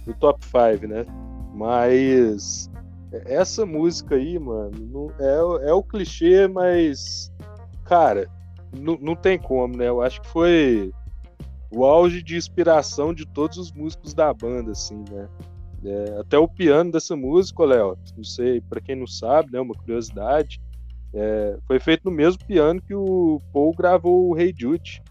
[0.05, 1.05] do top 5, né?
[1.53, 2.69] Mas
[3.25, 7.31] essa música aí, mano, é, é o clichê, mas,
[7.85, 8.27] cara,
[8.75, 9.87] não, não tem como, né?
[9.87, 10.93] Eu acho que foi
[11.71, 15.27] o auge de inspiração de todos os músicos da banda, assim, né?
[15.85, 19.73] É, até o piano dessa música, Léo, não sei, para quem não sabe, né, uma
[19.73, 20.61] curiosidade,
[21.13, 25.01] é, foi feito no mesmo piano que o Paul gravou o Hey Jude.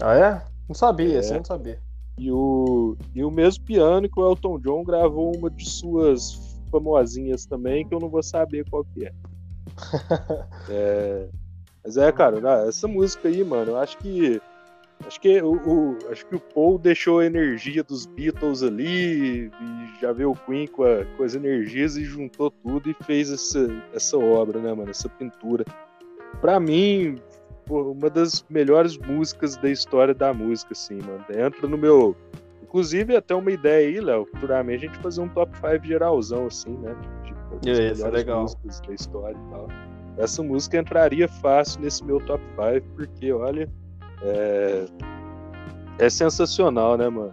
[0.00, 0.42] Ah, é?
[0.68, 1.18] Não sabia, é.
[1.18, 1.80] assim, não sabia.
[2.18, 7.46] E o, e o mesmo piano que o Elton John gravou uma de suas famosinhas
[7.46, 9.12] também que eu não vou saber qual que é.
[10.68, 11.28] é
[11.82, 14.40] mas é, cara, essa música aí, mano, eu acho que
[15.06, 19.50] acho que o, o, acho que o Paul deixou a energia dos Beatles ali e
[20.00, 23.68] já veio o Queen com, a, com as energias e juntou tudo e fez essa,
[23.94, 24.90] essa obra, né, mano?
[24.90, 25.64] Essa pintura.
[26.40, 27.18] Pra mim,
[27.68, 31.24] uma das melhores músicas da história da música, assim, mano.
[31.30, 32.16] Entra no meu
[32.70, 36.70] Inclusive, até uma ideia aí, Léo, futuramente a gente fazer um top 5 geralzão, assim,
[36.78, 36.94] né?
[37.24, 38.42] Tipo, Isso, é legal.
[38.42, 39.68] músicas da história e tal.
[40.16, 43.68] Essa música entraria fácil nesse meu top 5, porque, olha,
[44.22, 44.84] é,
[45.98, 47.32] é sensacional, né, mano?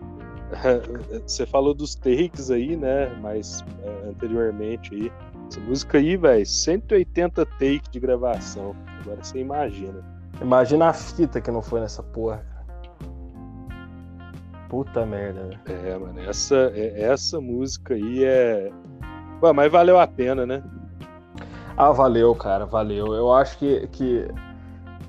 [1.26, 3.10] Você falou dos takes aí, né?
[3.22, 5.12] Mas é, anteriormente aí.
[5.50, 8.76] Essa música aí, velho, 180 takes de gravação.
[9.02, 10.04] Agora você imagina.
[10.42, 12.46] Imagina a fita que não foi nessa porra.
[14.70, 15.60] Puta merda, né?
[15.66, 18.70] É, mano, essa, é, essa música aí é.
[19.40, 20.62] Pô, mas valeu a pena, né?
[21.78, 23.14] Ah, valeu, cara, valeu.
[23.14, 24.28] Eu acho que, que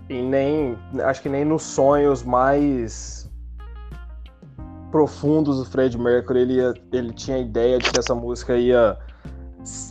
[0.08, 3.30] e nem acho que nem nos sonhos mais
[4.90, 8.96] profundos do Fred Mercury ele, ia, ele tinha a ideia de que essa música ia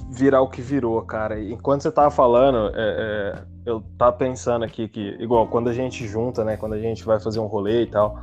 [0.09, 1.39] virar o que virou, cara.
[1.39, 6.07] Enquanto você tava falando, é, é, eu tava pensando aqui que, igual, quando a gente
[6.07, 6.57] junta, né?
[6.57, 8.19] Quando a gente vai fazer um rolê e tal,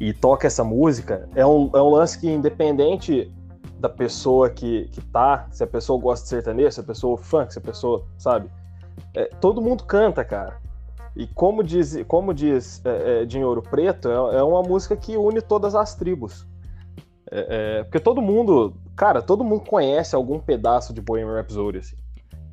[0.00, 3.32] e toca essa música, é um, é um lance que, independente
[3.78, 7.22] da pessoa que, que tá, se a pessoa gosta de sertanejo, se a pessoa é
[7.22, 8.50] funk, se a pessoa, sabe?
[9.14, 10.63] É, todo mundo canta, cara.
[11.16, 15.40] E como diz, como diz é, é, Dinheiro Preto, é, é, uma música que une
[15.40, 16.46] todas as tribos.
[17.30, 21.96] É, é, porque todo mundo, cara, todo mundo conhece algum pedaço de Bohemian Rhapsody, assim,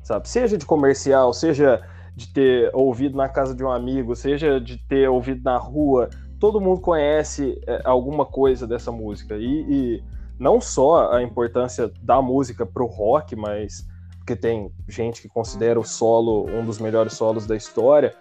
[0.02, 0.28] sabe?
[0.28, 1.82] Seja de comercial, seja
[2.14, 6.08] de ter ouvido na casa de um amigo, seja de ter ouvido na rua,
[6.38, 9.36] todo mundo conhece é, alguma coisa dessa música.
[9.36, 10.04] E, e,
[10.38, 13.86] não só a importância da música para o rock, mas
[14.18, 18.14] porque tem gente que considera o solo um dos melhores solos da história.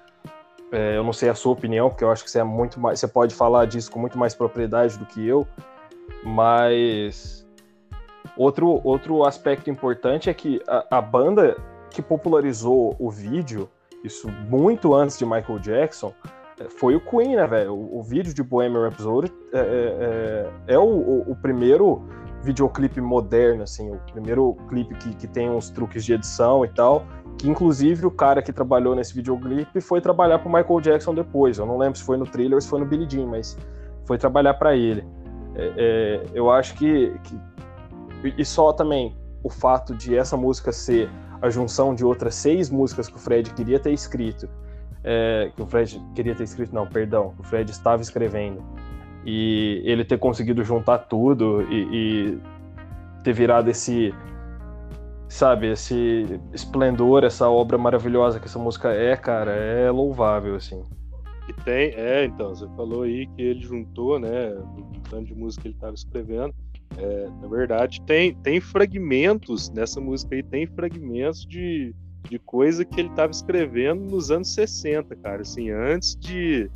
[0.71, 2.99] É, eu não sei a sua opinião, porque eu acho que você é muito mais,
[2.99, 5.45] você pode falar disso com muito mais propriedade do que eu.
[6.23, 7.45] Mas
[8.37, 11.57] outro, outro aspecto importante é que a, a banda
[11.89, 13.69] que popularizou o vídeo,
[14.03, 16.13] isso muito antes de Michael Jackson,
[16.69, 17.73] foi o Queen, né, velho?
[17.73, 19.63] O, o, vídeo de Bohemian Rhapsody é, é,
[20.67, 22.07] é, é o, o, o, primeiro
[22.43, 27.05] videoclipe moderno, assim, o primeiro clipe que, que tem uns truques de edição e tal,
[27.37, 31.57] que inclusive o cara que trabalhou nesse videoclipe foi trabalhar pro Michael Jackson depois.
[31.57, 33.57] Eu não lembro se foi no Thriller ou se foi no Billie Jean, mas
[34.05, 35.05] foi trabalhar para ele.
[35.55, 37.39] É, é, eu acho que, que
[38.37, 41.09] e só também o fato de essa música ser
[41.41, 44.47] a junção de outras seis músicas que o Fred queria ter escrito
[45.03, 48.63] é, que o Fred queria ter escrito, não, perdão, o Fred estava escrevendo.
[49.25, 52.39] E ele ter conseguido juntar tudo e, e
[53.23, 54.13] ter virado esse,
[55.29, 60.83] sabe, esse esplendor, essa obra maravilhosa que essa música é, cara, é louvável, assim.
[61.47, 65.63] E tem, é, então, você falou aí que ele juntou, né, o tanto de música
[65.63, 66.53] que ele estava escrevendo.
[66.97, 71.95] É, na verdade, tem, tem fragmentos nessa música aí, tem fragmentos de,
[72.29, 76.69] de coisa que ele estava escrevendo nos anos 60, cara, assim, antes de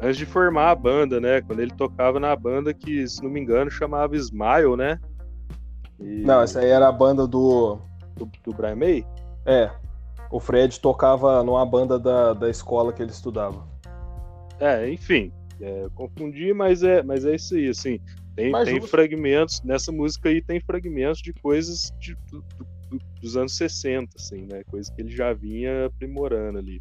[0.00, 1.40] antes de formar a banda, né?
[1.42, 4.98] Quando ele tocava na banda que, se não me engano, chamava Smile, né?
[5.98, 6.22] E...
[6.22, 7.78] Não, essa aí era a banda do...
[8.16, 8.30] do.
[8.44, 9.04] Do, Brian May?
[9.44, 9.70] É.
[10.30, 13.68] O Fred tocava numa banda da, da escola que ele estudava.
[14.58, 15.32] É, enfim.
[15.60, 18.00] É, confundi, mas é, mas é isso aí, assim.
[18.34, 22.42] Tem, tem fragmentos, nessa música aí tem fragmentos de coisas de, do,
[22.88, 24.62] do, dos anos 60, assim, né?
[24.70, 26.80] Coisas que ele já vinha aprimorando ali.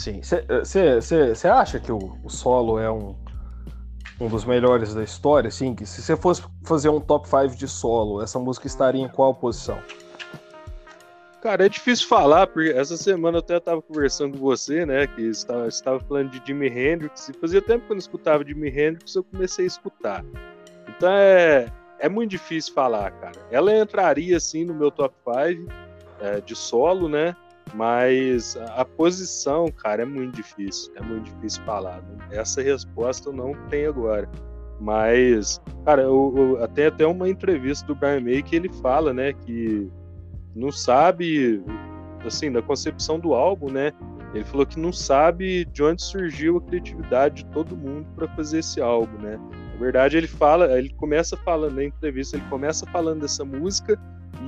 [0.00, 0.22] Sim.
[0.22, 3.14] Você acha que o, o, solo é um,
[4.18, 5.48] um dos melhores da história?
[5.48, 9.08] Assim, que se você fosse fazer um top 5 de solo, essa música estaria em
[9.10, 9.78] qual posição?
[11.42, 15.06] Cara, é difícil falar, porque essa semana eu até estava conversando com você, né?
[15.06, 18.68] Que estava, estava falando de Jimi Hendrix, e fazia tempo que eu não escutava Jimi
[18.68, 20.24] Hendrix, eu comecei a escutar.
[20.88, 21.66] Então é,
[21.98, 23.38] é muito difícil falar, cara.
[23.50, 25.70] Ela entraria, assim, no meu top 5
[26.20, 27.36] é, de solo, né?
[27.74, 30.92] Mas a, posição, cara, é muito difícil.
[30.96, 32.02] É muito difícil falar.
[32.02, 32.28] Né?
[32.32, 34.28] Essa resposta eu não tenho agora.
[34.80, 39.34] Mas, cara, eu, eu, até até uma entrevista do Brian May que ele fala, né,
[39.34, 39.90] que
[40.56, 41.62] não sabe,
[42.24, 43.92] assim, da concepção do álbum, né?
[44.32, 48.60] Ele falou que não sabe de onde surgiu a criatividade de todo mundo para fazer
[48.60, 49.38] esse álbum, né?
[49.74, 53.98] Na verdade, ele fala, ele começa falando na entrevista, ele começa falando dessa música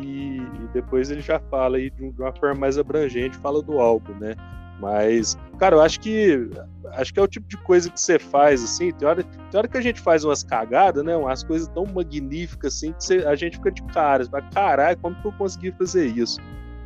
[0.00, 4.14] e, e depois ele já fala aí de uma forma mais abrangente, fala do álbum,
[4.14, 4.34] né?
[4.80, 6.48] Mas, cara, eu acho que
[6.94, 9.68] acho que é o tipo de coisa que você faz, assim, tem hora, tem hora
[9.68, 11.16] que a gente faz umas cagadas, né?
[11.16, 15.14] Umas coisas tão magníficas, assim, que você, a gente fica de cara, vai, caralho, como
[15.14, 16.40] que eu consegui fazer isso?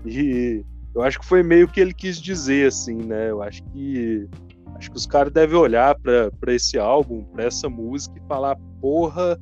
[0.05, 0.63] E
[0.95, 3.31] eu acho que foi meio que ele quis dizer, assim, né?
[3.31, 4.29] Eu acho que
[4.77, 9.41] acho que os caras devem olhar para esse álbum, para essa música e falar, porra,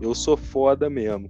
[0.00, 1.28] eu sou foda mesmo.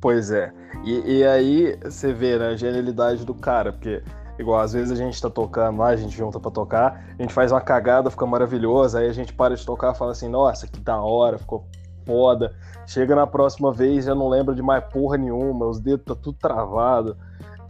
[0.00, 0.52] Pois é.
[0.84, 4.02] E, e aí você vê né, a genialidade do cara, porque
[4.38, 7.34] igual às vezes a gente tá tocando lá, a gente junta para tocar, a gente
[7.34, 10.66] faz uma cagada, fica maravilhoso, aí a gente para de tocar e fala assim, nossa,
[10.66, 11.66] que da hora, ficou
[12.06, 12.54] foda.
[12.86, 16.38] Chega na próxima vez, já não lembra de mais porra nenhuma, os dedos tá tudo
[16.38, 17.16] travado.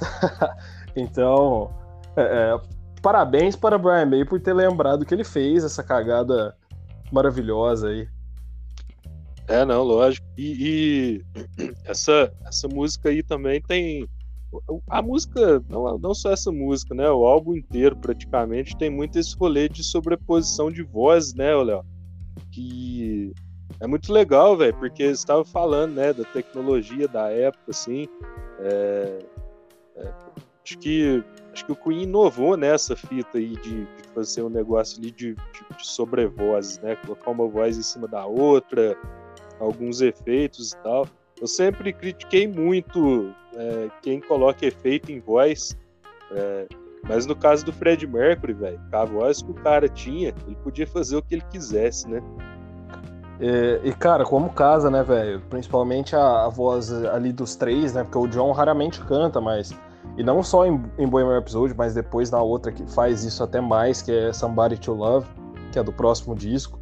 [0.94, 1.70] então,
[2.16, 2.60] é, é,
[3.02, 6.56] parabéns para Brian May por ter lembrado que ele fez essa cagada
[7.12, 8.08] maravilhosa aí.
[9.50, 10.24] É, não, lógico.
[10.38, 11.24] E,
[11.58, 14.08] e, essa, essa música aí também tem.
[14.88, 17.10] A música, não, não só essa música, né?
[17.10, 21.84] O álbum inteiro, praticamente, tem muito esse rolê de sobreposição de voz, né, Léo?
[22.52, 23.32] Que
[23.80, 28.06] é muito legal, velho, porque você estava falando, né, da tecnologia da época, assim.
[28.60, 29.18] É,
[29.96, 30.12] é,
[30.64, 35.00] acho que acho que o Queen inovou nessa fita aí de, de fazer um negócio
[35.00, 36.94] ali de, de, de sobrevozes, né?
[36.96, 38.96] Colocar uma voz em cima da outra,
[39.60, 41.06] alguns efeitos e tal.
[41.40, 45.76] Eu sempre critiquei muito é, quem coloca efeito em voz,
[46.32, 46.66] é,
[47.08, 50.86] mas no caso do Fred Mercury, velho, a voz que o cara tinha, ele podia
[50.86, 52.22] fazer o que ele quisesse, né?
[53.40, 55.40] É, e, cara, como casa, né, velho?
[55.48, 58.04] Principalmente a, a, voz ali dos três, né?
[58.04, 59.72] Porque o John raramente canta, mas.
[60.18, 63.60] E não só em, em Bohemian Episode, mas depois na outra que faz isso até
[63.60, 65.26] mais, que é Somebody to Love,
[65.72, 66.79] que é do próximo disco.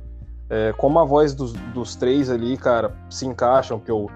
[0.50, 4.08] É, como a voz dos, dos, três ali, cara, se encaixam, porque o,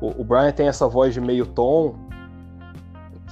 [0.00, 1.94] o, o, Brian tem essa voz de meio tom,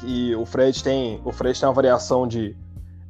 [0.04, 1.20] e o Fred tem.
[1.24, 2.54] O Fred tem uma variação de.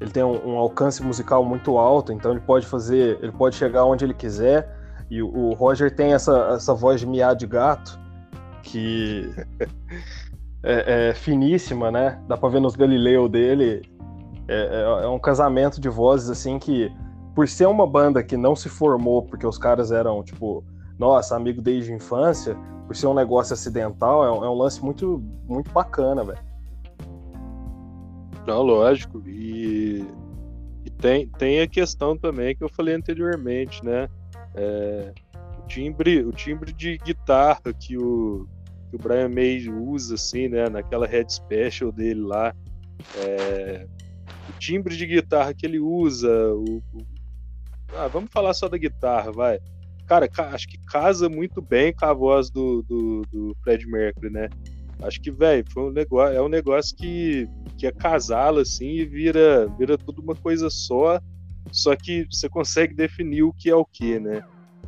[0.00, 3.18] Ele tem um, um alcance musical muito alto, então ele pode fazer.
[3.20, 4.74] Ele pode chegar onde ele quiser.
[5.10, 7.98] E o, o Roger tem essa, essa voz de miar de gato,
[8.62, 9.30] que
[10.62, 12.20] é, é, finíssima, né?
[12.28, 13.82] Dá pra ver nos Galileu dele.
[14.48, 16.92] É, é, é um casamento de vozes assim que
[17.36, 20.64] por ser uma banda que não se formou porque os caras eram, tipo,
[20.98, 22.56] nossa, amigo desde a infância,
[22.86, 26.38] por ser um negócio acidental, é um, é um lance muito, muito bacana, velho.
[28.46, 29.22] Não, lógico.
[29.26, 30.02] E,
[30.82, 34.08] e, tem, tem a questão também que eu falei anteriormente, né?
[34.54, 35.12] É,
[35.58, 38.48] o, timbre, o timbre de guitarra que o,
[38.88, 40.70] que o Brian May usa, assim, né?
[40.70, 42.54] Naquela head special dele lá.
[43.18, 43.86] É,
[44.48, 47.15] o timbre de guitarra que ele usa, o, o
[47.94, 49.58] ah, vamos falar só da guitarra, vai.
[50.06, 54.48] Cara, acho que casa muito bem com a voz do, do, do Fred Mercury, né?
[55.02, 59.98] Acho que, velho, um é um negócio que, que é casá-lo assim e vira, vira
[59.98, 61.20] tudo uma coisa só,
[61.70, 64.42] só que você consegue definir o que é o que, né?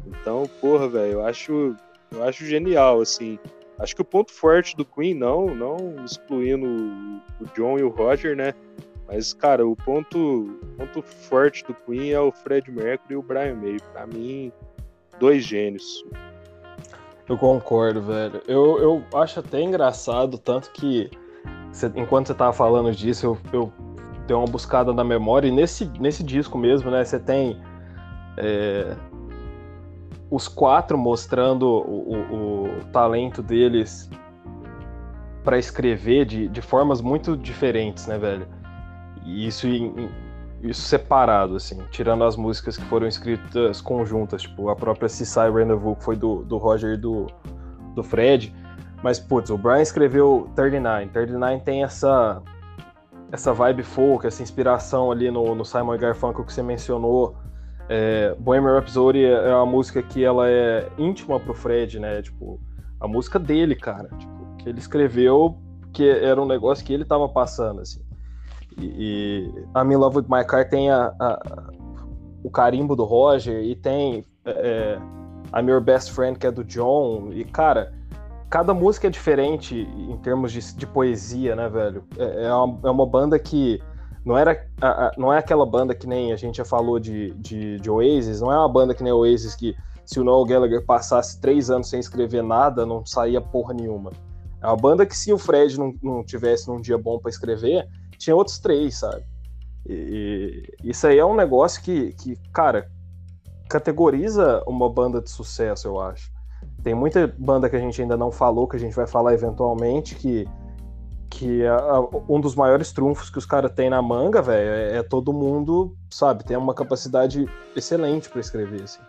[0.07, 1.76] Então, porra, velho, eu acho,
[2.11, 3.38] eu acho genial, assim.
[3.78, 8.34] Acho que o ponto forte do Queen, não, não excluindo o John e o Roger,
[8.34, 8.55] né?
[9.09, 13.54] Mas, cara, o ponto, ponto forte do Queen é o Fred Mercury e o Brian
[13.54, 13.78] May.
[13.92, 14.52] Pra mim,
[15.18, 16.04] dois gênios.
[17.26, 18.42] Eu concordo, velho.
[18.46, 21.11] Eu, eu acho até engraçado, tanto que
[21.72, 23.72] cê, enquanto você tava falando disso, eu, eu
[24.26, 27.61] dei uma buscada na memória, e nesse, nesse disco mesmo, né, você tem.
[28.36, 28.94] É,
[30.30, 34.11] os quatro mostrando o, o, o talento deles
[35.42, 38.46] para escrever de, de formas muito diferentes, né, velho?
[39.28, 39.66] Isso,
[40.62, 45.96] isso separado, assim, tirando as músicas que foram escritas conjuntas, tipo a própria Seaside Rendezvous,
[45.98, 47.26] que foi do, do Roger e do,
[47.94, 48.54] do Fred.
[49.02, 51.08] Mas, putz, o Brian escreveu 39.
[51.08, 52.42] 39 tem essa
[53.30, 57.36] essa vibe folk, essa inspiração ali no, no Simon Garfunkel que você mencionou.
[57.88, 62.22] É, Bohemian Rhapsody é uma música que ela é íntima pro Fred, né?
[62.22, 62.60] Tipo,
[63.00, 64.08] a música dele, cara.
[64.18, 65.58] Tipo, que ele escreveu
[65.92, 68.00] que era um negócio que ele tava passando, assim.
[68.78, 71.70] E, e I'm in Love with My Car tem a, a,
[72.42, 76.64] o carimbo do Roger e tem é, é, I'm Your Best Friend, que é do
[76.64, 77.30] John.
[77.32, 77.92] E, cara,
[78.50, 82.04] cada música é diferente em termos de, de poesia, né, velho?
[82.16, 83.80] É, é, uma, é uma banda que
[84.24, 87.30] não era a, a, não é aquela banda que nem a gente já falou de,
[87.34, 89.74] de, de, Oasis, não é uma banda que nem Oasis que
[90.04, 94.10] se o Noel Gallagher passasse três anos sem escrever nada, não saía porra nenhuma.
[94.60, 97.86] É uma banda que se o Fred não, não tivesse num dia bom para escrever,
[98.18, 99.24] tinha outros três, sabe?
[99.86, 102.90] E, e isso aí é um negócio que, que, cara,
[103.68, 106.30] categoriza uma banda de sucesso, eu acho.
[106.82, 110.14] Tem muita banda que a gente ainda não falou, que a gente vai falar eventualmente,
[110.14, 110.46] que,
[111.30, 111.72] que é
[112.28, 115.96] um dos maiores trunfos que os caras têm na manga, velho, é, é, todo mundo,
[116.10, 117.46] sabe, tem uma capacidade
[117.76, 119.00] excelente para escrever, assim.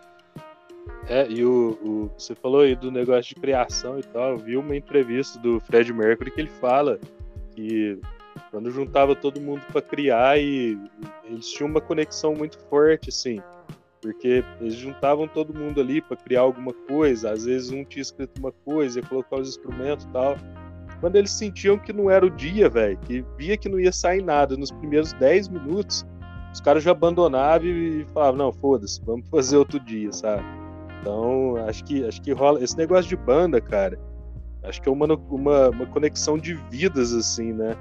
[1.07, 4.57] É, e o, o, você falou aí do negócio de criação e tal, eu vi
[4.57, 6.99] uma entrevista do Fred Mercury que ele fala
[7.55, 7.99] que
[8.51, 10.77] quando juntava todo mundo para criar e
[11.23, 13.41] eles tinham uma conexão muito forte, assim,
[14.01, 18.39] porque eles juntavam todo mundo ali para criar alguma coisa, às vezes um tinha escrito
[18.39, 20.37] uma coisa, ia colocar os instrumentos tal.
[20.99, 24.21] Quando eles sentiam que não era o dia, velho, que via que não ia sair
[24.21, 26.05] nada nos primeiros 10 minutos,
[26.51, 30.43] os caras já abandonavam e falavam, não, foda-se, vamos fazer outro dia, sabe?
[31.01, 33.97] Então, acho que acho que rola esse negócio de banda, cara.
[34.63, 37.75] Acho que é uma, uma, uma conexão de vidas, assim, né?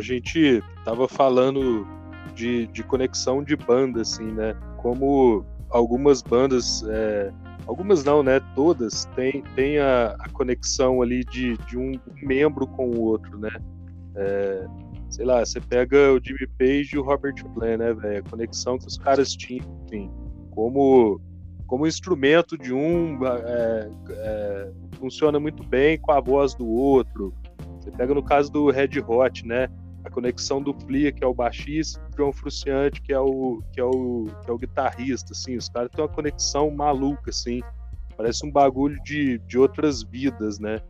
[0.00, 1.86] A gente tava falando
[2.34, 4.56] de, de conexão de banda, assim, né?
[4.78, 7.30] Como algumas bandas, é,
[7.66, 8.40] algumas não, né?
[8.54, 11.92] Todas têm tem a, a, conexão ali de, de um
[12.22, 13.50] membro com o outro, né?
[14.16, 14.66] É,
[15.10, 18.24] sei lá, você pega o Jimmy Page e o Robert Plant, né, velho?
[18.26, 20.10] A conexão que os caras tinham, enfim,
[20.50, 21.20] como,
[21.66, 27.34] como instrumento de um é, é, funciona muito bem com a voz do outro,
[27.80, 29.68] você pega no caso do Red Hot, né?
[30.04, 33.62] A conexão do Flea, que é o baixista, e o John Frusciante, que é o,
[33.72, 35.56] que é o, que é o guitarrista, assim.
[35.56, 37.60] Os caras têm uma conexão maluca, assim.
[38.16, 40.80] Parece um bagulho de, de outras vidas, né?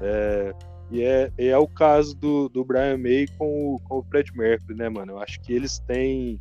[0.00, 0.54] É,
[0.90, 4.74] e é, é o caso do, do Brian May com o, com o Fred Mercury,
[4.74, 5.12] né, mano?
[5.12, 6.40] Eu acho que eles têm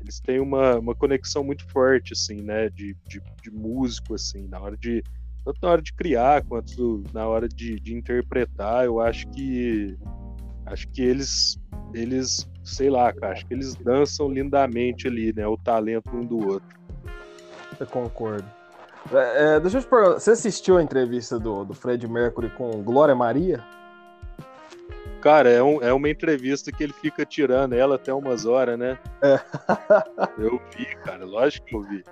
[0.00, 4.60] eles têm uma, uma conexão muito forte, assim, né, de, de, de músico, assim, na
[4.60, 5.02] hora de,
[5.44, 9.98] tanto na hora de criar quanto na hora de, de interpretar, eu acho que
[10.66, 11.58] acho que eles
[11.94, 15.46] eles, sei lá, cara, acho que eles dançam lindamente ali, né?
[15.46, 16.76] O talento um do outro.
[17.78, 18.46] Eu concordo.
[19.12, 22.82] É, é, deixa eu te perguntar, você assistiu a entrevista do, do Fred Mercury com
[22.82, 23.62] Glória Maria?
[25.20, 28.98] Cara, é, um, é uma entrevista que ele fica tirando ela até umas horas, né?
[29.22, 29.40] É.
[30.38, 32.04] eu vi, cara, lógico que eu vi.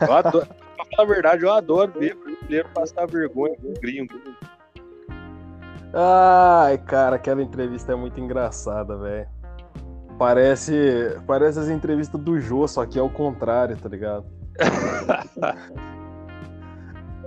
[0.00, 4.14] Eu adoro, pra falar a verdade, eu adoro ver brasileiro passar vergonha com gringo.
[5.92, 9.28] Ai, cara, aquela entrevista é muito engraçada, velho.
[10.18, 14.24] Parece, parece as entrevistas do Jô, só que é o contrário, tá ligado?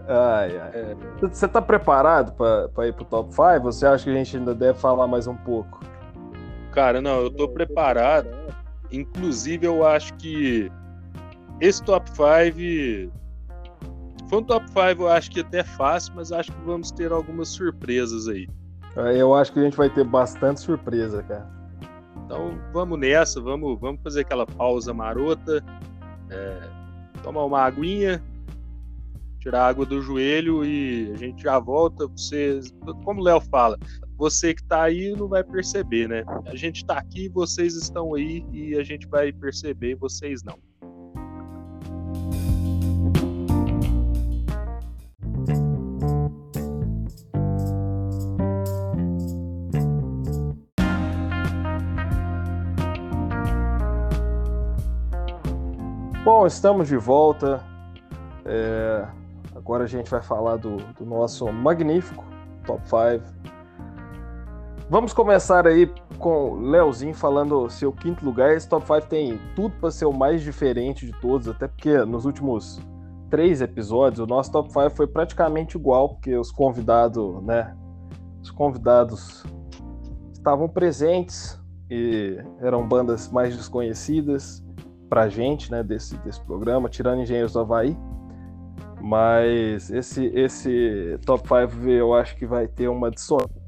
[0.08, 0.98] ai, ai.
[1.22, 3.62] Você tá preparado pra, ir pro top 5?
[3.62, 5.80] Você acha que a gente ainda deve falar mais um pouco?
[6.72, 8.30] Cara, não, eu tô preparado.
[8.92, 10.72] Inclusive, eu acho que
[11.62, 13.14] esse top 5
[14.30, 17.50] foi um top 5, eu acho que até fácil, mas acho que vamos ter algumas
[17.50, 18.48] surpresas aí.
[18.96, 21.50] É, eu acho que a gente vai ter bastante surpresa, cara.
[22.26, 25.64] Então vamos nessa, vamos, vamos fazer aquela pausa marota,
[26.30, 26.70] é,
[27.24, 28.24] tomar uma aguinha,
[29.40, 32.06] tirar a água do joelho e a gente já volta.
[32.08, 32.60] Você,
[33.04, 33.80] como o Léo fala,
[34.16, 36.24] você que está aí não vai perceber, né?
[36.46, 40.60] A gente está aqui, vocês estão aí e a gente vai perceber, vocês não.
[56.32, 57.60] Bom, estamos de volta.
[58.46, 59.04] É,
[59.56, 62.24] agora a gente vai falar do, do nosso magnífico
[62.68, 63.26] top 5.
[64.88, 68.56] Vamos começar aí com o Leozinho falando seu quinto lugar.
[68.56, 72.26] Esse top 5 tem tudo para ser o mais diferente de todos, até porque nos
[72.26, 72.80] últimos
[73.32, 77.76] três episódios o nosso top 5 foi praticamente igual, porque os convidados, né?
[78.40, 79.44] Os convidados
[80.32, 81.60] estavam presentes
[81.90, 84.64] e eram bandas mais desconhecidas
[85.10, 87.98] pra gente, né, desse, desse programa, tirando Engenheiros do Havaí.
[89.02, 93.60] Mas esse, esse top 5 eu acho que vai ter uma dissonância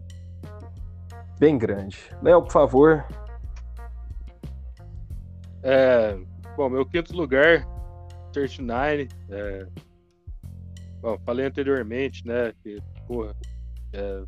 [1.39, 1.97] bem grande.
[2.21, 3.03] Léo, por favor.
[5.63, 6.15] É,
[6.55, 7.65] bom, meu quinto lugar,
[8.31, 9.07] 39.
[9.29, 9.67] É,
[11.01, 12.77] bom, falei anteriormente, né, que,
[13.07, 13.35] porra,
[13.93, 14.23] é,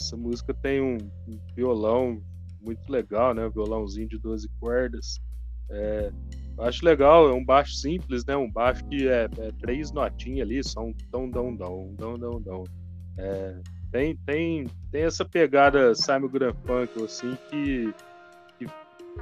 [0.00, 2.22] essa música tem um, um, violão
[2.60, 5.20] muito legal, né, um violãozinho de 12 cordas.
[5.70, 6.10] É,
[6.58, 8.36] acho legal, é um baixo simples, né?
[8.36, 12.40] Um baixo que é, é três notinhas ali, só um dom, dom, dom, dom, dom,
[12.40, 12.64] dom.
[13.16, 13.56] É,
[13.92, 17.92] tem, tem, tem essa pegada Simon Garfunkel, assim, que,
[18.58, 18.66] que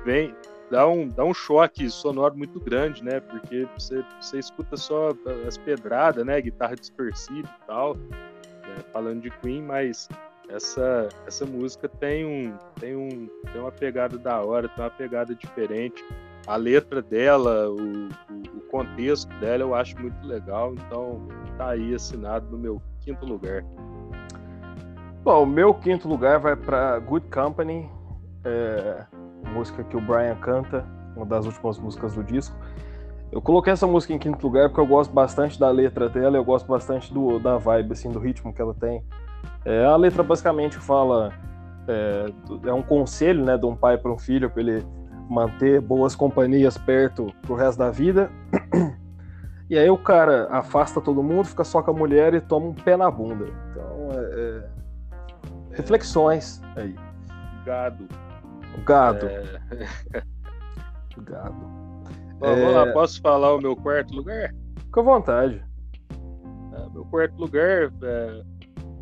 [0.05, 0.35] vem,
[0.71, 3.21] dá um, dá um choque sonoro muito grande, né?
[3.21, 5.11] Porque você, você escuta só
[5.47, 6.41] as pedradas, né?
[6.41, 8.85] Guitarra dispersiva e tal, né?
[8.93, 10.09] falando de Queen, mas
[10.49, 15.35] essa, essa música tem um, tem um tem uma pegada da hora, tem uma pegada
[15.35, 16.05] diferente
[16.49, 21.29] a letra dela, o, o, contexto dela eu acho muito legal, então
[21.59, 23.63] tá aí assinado no meu quinto lugar.
[25.23, 27.89] Bom, o meu quinto lugar vai para Good Company,
[28.45, 29.05] é,
[29.53, 32.57] música que o Brian canta, uma das últimas músicas do disco.
[33.31, 36.45] Eu coloquei essa música em quinto lugar porque eu gosto bastante da letra dela, eu
[36.45, 39.05] gosto bastante do, da vibe, assim, do ritmo que ela tem.
[39.67, 41.31] É, a letra basicamente fala
[41.87, 42.27] é,
[42.67, 44.98] é, um conselho, né, de um pai para um filho para ele
[45.29, 48.31] manter boas companhias perto pro resto da vida.
[49.71, 52.75] E aí o cara afasta todo mundo, fica só com a mulher e toma um
[52.75, 53.45] pé na bunda.
[53.71, 55.77] Então, é, é...
[55.77, 56.95] reflexões aí.
[57.67, 58.09] Gado.
[58.87, 59.27] Gado.
[59.27, 59.61] É...
[61.21, 61.53] Gado.
[62.39, 62.93] Bom, vamos lá, é.
[62.93, 64.55] posso falar o meu quarto lugar?
[64.85, 65.63] Fica à vontade.
[66.73, 68.43] É, meu quarto lugar, é...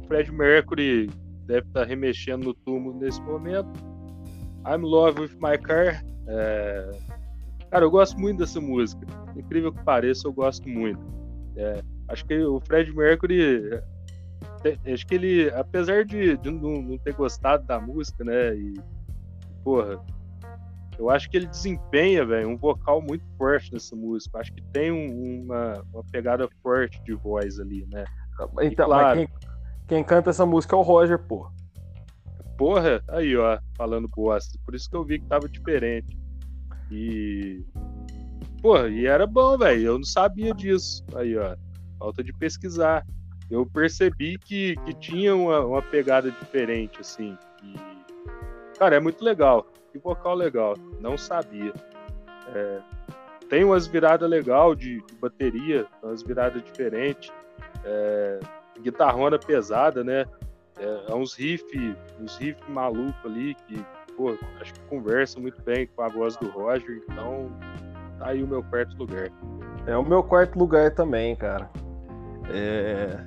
[0.09, 1.09] Fred Mercury
[1.47, 3.71] deve estar remexendo no túmulo nesse momento.
[4.67, 6.91] I'm Love with My Car é...
[7.71, 9.07] Cara, eu gosto muito dessa música.
[9.37, 11.01] Incrível que pareça, eu gosto muito.
[11.57, 11.83] É...
[12.09, 13.81] Acho que o Fred Mercury.
[14.65, 18.55] É, acho que ele, apesar de, de não, não, ter gostado da música, né?
[18.55, 18.75] E,
[19.65, 20.01] porra,
[20.99, 24.39] eu acho que ele desempenha, velho, um vocal muito forte nessa música.
[24.39, 28.05] Acho que tem um, uma, uma pegada forte de voz ali, né?
[28.35, 29.29] Então, e, claro, quem,
[29.89, 31.51] quem, canta essa música é o Roger, pô.
[32.57, 34.59] Porra, aí, ó, falando bosta.
[34.65, 36.17] Por isso que eu vi que tava diferente.
[36.91, 37.65] E.
[38.63, 39.87] Porra, e era bom, velho.
[39.87, 41.05] Eu não sabia disso.
[41.15, 41.57] Aí, ó.
[41.99, 43.05] Falta de pesquisar.
[43.51, 47.37] Eu percebi que, que tinha uma, uma pegada diferente, assim.
[47.63, 48.79] E...
[48.79, 49.67] Cara, é muito legal.
[49.93, 50.75] Que vocal legal.
[51.01, 51.73] Não sabia.
[52.55, 52.81] É...
[53.49, 57.31] Tem umas viradas legal de, de bateria, umas viradas diferentes.
[57.85, 58.41] É...
[58.81, 60.27] Guitarrona pesada, né?
[60.79, 63.85] É, é uns riff, uns riff maluco ali que,
[64.17, 67.51] pô, acho que conversa muito bem com a voz do Roger, então
[68.19, 69.31] tá aí o meu quarto lugar.
[69.87, 71.71] É o meu quarto lugar também, cara.
[72.51, 73.19] É...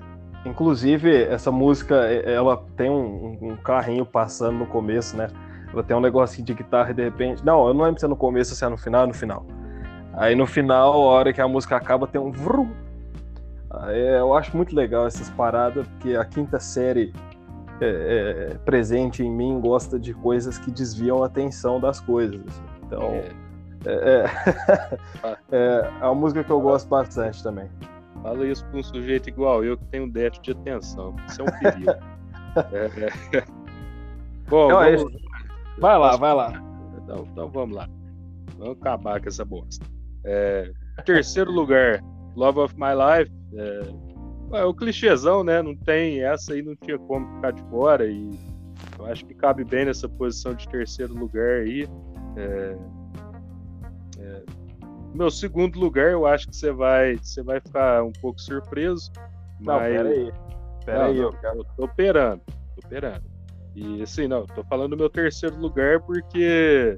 [0.45, 5.27] Inclusive, essa música, ela tem um, um, carrinho passando no começo, né?
[5.71, 7.45] Ela tem um negocinho de guitarra e de repente.
[7.45, 9.45] Não, eu não lembro se é no começo se é no final, é no final.
[10.13, 12.71] Aí no final, a hora que a música acaba, tem um vrum.
[13.69, 17.13] Aí, eu acho muito legal essas paradas, porque a quinta série
[17.81, 22.41] é, é, presente em mim gosta de coisas que desviam a atenção das coisas.
[22.45, 22.63] Assim.
[22.85, 23.29] Então, é.
[23.85, 24.97] É, é,
[25.51, 27.69] é, é uma música que eu gosto bastante também.
[28.21, 31.15] Fala isso para um sujeito igual eu que tenho déficit de atenção.
[31.27, 31.91] Isso é um perigo.
[32.73, 33.43] É,
[34.49, 35.21] Bom, Não, vamos...
[35.77, 36.63] vai lá, vai lá.
[36.97, 37.87] Então, então, vamos lá.
[38.57, 39.85] Vamos acabar com essa bosta.
[41.05, 42.03] terceiro lugar,
[42.35, 43.31] Love of My Life.
[44.51, 45.61] É o clichêzão, né?
[45.61, 48.29] Não tem essa aí, não tinha como ficar de fora e
[48.97, 51.87] eu acho que cabe bem nessa posição de terceiro lugar aí.
[52.35, 52.77] É,
[54.19, 54.43] é,
[55.13, 59.11] meu segundo lugar, eu acho que você vai, você vai ficar um pouco surpreso.
[59.59, 59.95] Não, mas...
[59.95, 60.31] peraí.
[60.85, 63.23] Peraí, eu, eu tô operando, tô operando.
[63.75, 66.97] E assim, não, tô falando do meu terceiro lugar porque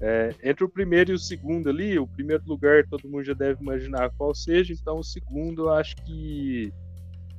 [0.00, 3.62] é, entre o primeiro e o segundo ali, o primeiro lugar todo mundo já deve
[3.62, 6.72] imaginar qual seja, então o segundo eu acho que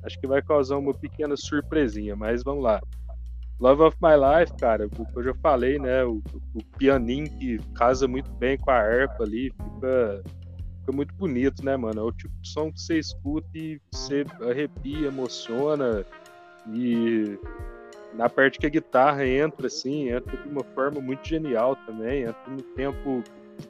[0.02, 2.80] acho que vai causar uma pequena surpresinha, mas vamos lá.
[3.60, 6.02] Love of My Life, cara, o que eu já falei, né?
[6.02, 6.22] O,
[6.54, 10.22] o pianinho que casa muito bem com a harpa ali, fica,
[10.80, 12.00] fica muito bonito, né, mano?
[12.00, 16.06] É o tipo de som que você escuta e você arrepia, emociona.
[16.72, 17.38] E
[18.14, 22.50] na parte que a guitarra entra, assim, entra de uma forma muito genial também, entra
[22.50, 23.22] no tempo.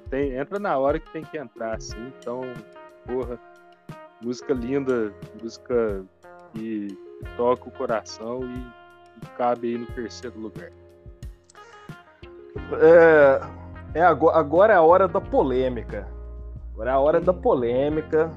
[0.08, 2.12] Tem, entra na hora que tem que entrar, assim.
[2.16, 2.42] Então,
[3.04, 3.40] porra,
[4.22, 5.12] música linda,
[5.42, 6.04] música
[6.52, 6.98] que,
[7.36, 10.70] toca o coração e, e, cabe aí no terceiro lugar.
[12.72, 13.40] É,
[13.94, 16.08] é agora, agora é a hora da polêmica.
[16.72, 18.30] Agora é a hora da polêmica.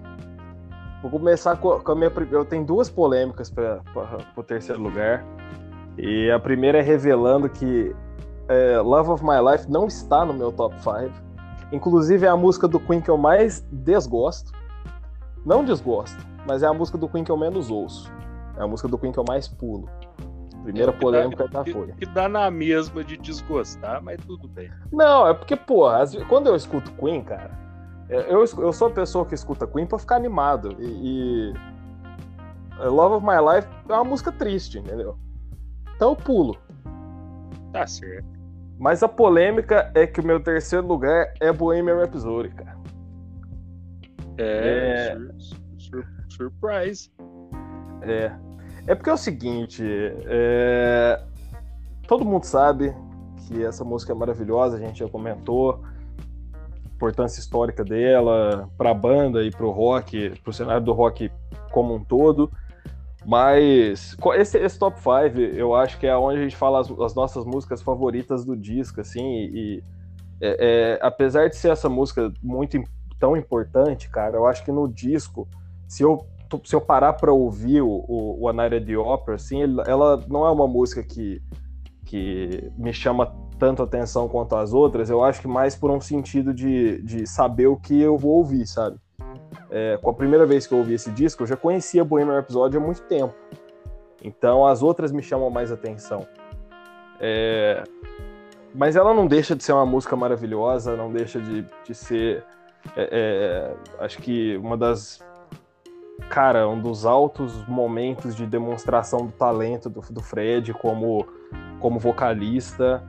[1.02, 2.12] Vou começar com, com a minha.
[2.32, 3.82] Eu tenho duas polêmicas para
[4.36, 5.24] o terceiro lugar.
[5.98, 7.96] E a primeira é revelando que
[8.48, 11.12] é, Love of My Life não está no meu top 5.
[11.72, 14.52] Inclusive é a música do Queen que eu mais desgosto.
[15.46, 16.18] Não desgosto,
[16.48, 18.12] mas é a música do Queen que eu menos ouço.
[18.58, 19.90] É a música do Queen que eu mais pulo.
[20.64, 21.92] Primeira é, polêmica dá, já foi.
[21.94, 24.72] Que dá na mesma de desgostar, mas tudo bem.
[24.92, 27.52] Não, é porque, porra, quando eu escuto Queen, cara,
[28.10, 30.76] é, eu, eu sou a pessoa que escuta Queen pra ficar animado.
[30.80, 31.54] E,
[32.80, 35.18] e Love of My Life é uma música triste, entendeu?
[35.96, 36.58] Então eu pulo.
[37.72, 38.26] Tá certo.
[38.80, 42.78] Mas a polêmica é que o meu terceiro lugar é Bohemian Rhapsody, cara.
[44.38, 45.63] É, é...
[45.94, 47.12] Sur sur surprise.
[48.02, 48.32] É.
[48.88, 49.84] É porque é o seguinte,
[50.26, 51.24] é...
[52.08, 52.94] todo mundo sabe
[53.48, 55.82] que essa música é maravilhosa, a gente já comentou
[56.96, 61.32] importância histórica dela para a banda e para o rock, para o cenário do rock
[61.72, 62.52] como um todo.
[63.26, 67.16] Mas esse, esse top 5 eu acho que é onde a gente fala as, as
[67.16, 69.84] nossas músicas favoritas do disco, assim, e, e
[70.42, 72.82] é, é, apesar de ser essa música muito
[73.18, 75.48] tão importante, cara, eu acho que no disco,
[75.88, 76.26] se eu,
[76.64, 80.52] se eu parar para ouvir o, o, o Anaira de Opera, assim, ela não é
[80.52, 81.42] uma música que,
[82.06, 86.54] que me chama tanto atenção quanto as outras, eu acho que mais por um sentido
[86.54, 88.98] de, de saber o que eu vou ouvir, sabe?
[89.74, 92.78] é, com a primeira vez que eu ouvi esse disco, eu já conhecia Bohemian Rhapsody
[92.78, 93.34] há muito tempo.
[94.24, 96.28] Então as outras me chamam mais atenção.
[97.20, 97.84] É...
[98.74, 102.44] Mas ela não deixa de ser uma música maravilhosa, não deixa de, de ser.
[102.96, 105.20] É, é, acho que uma das.
[106.30, 111.28] Cara, um dos altos momentos de demonstração do talento do, do Fred como,
[111.80, 113.04] como vocalista.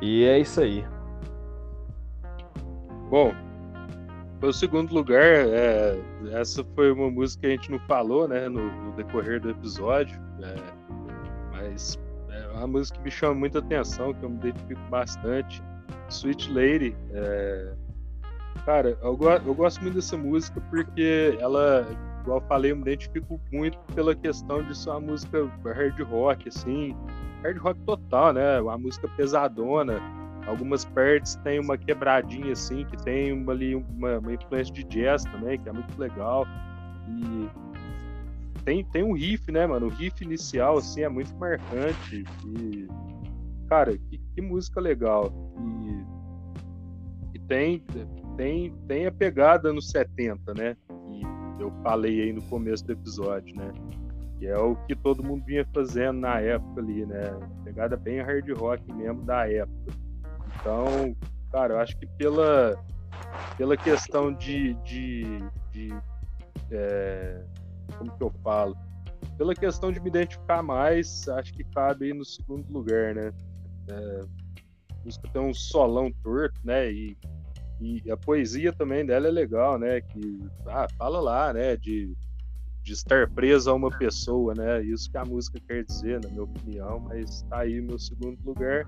[0.00, 0.84] E é isso aí.
[3.10, 3.34] Bom,
[4.42, 6.00] o segundo lugar, é,
[6.32, 10.18] essa foi uma música que a gente não falou, né, no, no decorrer do episódio,
[10.42, 10.54] é,
[11.50, 11.98] mas
[12.30, 15.62] é uma música que me chama muita atenção, que eu me identifico bastante.
[16.08, 17.74] Sweet Lady, é,
[18.64, 21.86] cara, eu, eu, gosto muito dessa música porque ela,
[22.20, 26.48] igual eu falei, eu me identifico muito pela questão de ser uma música hard rock,
[26.48, 26.94] assim,
[27.42, 30.00] hard rock total, né, uma música pesadona,
[30.46, 35.24] algumas partes tem uma quebradinha assim, que tem uma, ali uma, uma, influência de jazz
[35.24, 36.46] também, que é muito legal.
[37.08, 37.48] E
[38.64, 39.86] tem, tem um riff, né, mano?
[39.86, 42.24] O riff inicial, assim, é muito marcante.
[42.46, 42.88] E,
[43.68, 45.32] cara, que, que música legal.
[45.58, 47.84] E, e, tem,
[48.36, 50.76] tem, tem a pegada nos 70, né?
[50.88, 53.72] Que eu falei aí no começo do episódio, né?
[54.38, 57.38] Que é o que todo mundo vinha fazendo na época ali, né?
[57.64, 59.92] Pegada bem hard rock mesmo da época.
[60.60, 61.14] Então,
[61.52, 62.82] cara, eu acho que pela,
[63.56, 64.74] pela questão de.
[64.84, 65.24] de,
[65.70, 65.88] de
[66.70, 67.44] é,
[67.98, 68.76] como que eu falo?
[69.36, 73.32] Pela questão de me identificar mais, acho que cabe aí no segundo lugar, né?
[73.88, 74.20] É,
[74.92, 76.90] a música tem um solão torto, né?
[76.90, 77.16] E,
[77.80, 80.00] e a poesia também dela é legal, né?
[80.00, 81.76] Que ah, fala lá, né?
[81.76, 82.12] De,
[82.82, 84.82] de estar preso a uma pessoa, né?
[84.82, 88.86] Isso que a música quer dizer, na minha opinião, mas tá aí meu segundo lugar.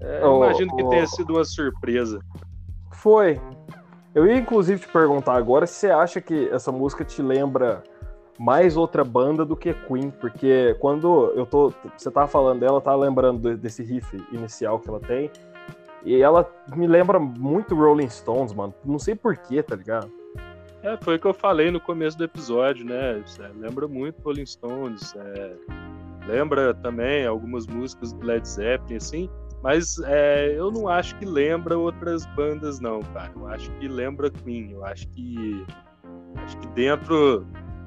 [0.00, 2.20] É, eu oh, imagino que oh, tenha sido uma surpresa.
[2.92, 3.40] Foi.
[4.14, 7.82] Eu ia inclusive te perguntar agora se você acha que essa música te lembra
[8.38, 11.72] mais outra banda do que Queen, porque quando eu tô.
[11.96, 15.30] Você tava falando dela, tava lembrando desse riff inicial que ela tem.
[16.06, 18.72] E ela me lembra muito Rolling Stones, mano.
[18.84, 20.08] Não sei porquê, tá ligado?
[20.80, 23.20] É, foi o que eu falei no começo do episódio, né?
[23.40, 25.12] É, lembra muito Rolling Stones.
[25.16, 25.56] É,
[26.28, 29.28] lembra também algumas músicas do Led Zeppelin, assim.
[29.64, 33.32] Mas é, eu não acho que lembra outras bandas, não, cara.
[33.34, 34.70] Eu acho que lembra Queen.
[34.70, 35.66] Eu acho que.
[36.36, 37.44] Acho que dentro,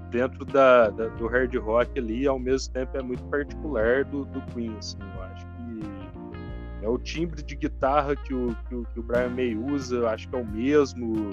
[0.10, 4.42] dentro da, da do hard rock ali, ao mesmo tempo, é muito particular do, do
[4.54, 4.76] Queen.
[4.78, 5.46] Assim, eu acho
[6.82, 10.08] é o timbre de guitarra que o, que o, que o Brian May usa, eu
[10.08, 11.32] acho que é o mesmo.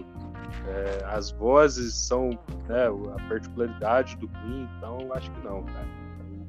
[0.66, 2.30] É, as vozes são
[2.68, 5.86] né, a particularidade do Queen, então eu acho que não, cara.
[6.30, 6.46] Eu,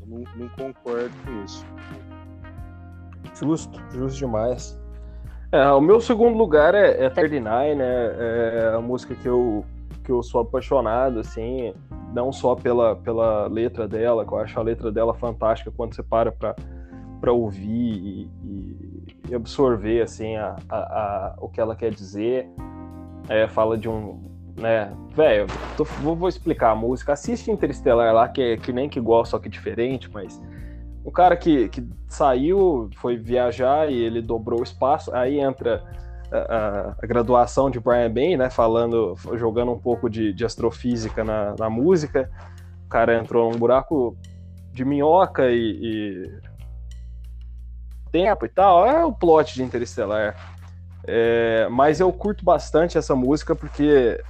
[0.00, 1.66] eu não, não concordo com isso.
[3.34, 4.78] Justo, justo demais.
[5.50, 7.84] É, o meu segundo lugar é, é 39, né?
[7.84, 9.64] É a música que eu,
[10.04, 11.74] que eu sou apaixonado, assim,
[12.14, 16.02] não só pela, pela letra dela, que eu acho a letra dela fantástica quando você
[16.02, 16.54] para pra,
[17.22, 22.48] pra ouvir e, e absorver, assim, a, a, a, o que ela quer dizer.
[23.28, 24.20] É, fala de um,
[24.58, 25.46] né, velho,
[26.02, 27.12] vou, vou, explicar a música.
[27.12, 30.42] Assiste Interestelar lá, que é que nem que igual, só que diferente, mas
[31.04, 35.84] um cara que, que saiu, foi viajar e ele dobrou o espaço, aí entra
[36.32, 41.22] a, a, a graduação de Brian May, né, falando, jogando um pouco de, de astrofísica
[41.22, 42.28] na, na, música.
[42.84, 44.16] O cara entrou num buraco
[44.72, 46.51] de minhoca e, e
[48.12, 48.86] tempo e tal.
[48.86, 50.36] É o plot de Interestelar.
[51.04, 54.22] É, mas eu curto bastante essa música porque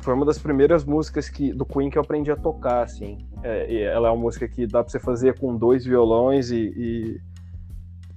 [0.00, 3.26] foi uma das primeiras músicas que, do Queen que eu aprendi a tocar, assim.
[3.42, 7.20] É, ela é uma música que dá pra você fazer com dois violões e, e,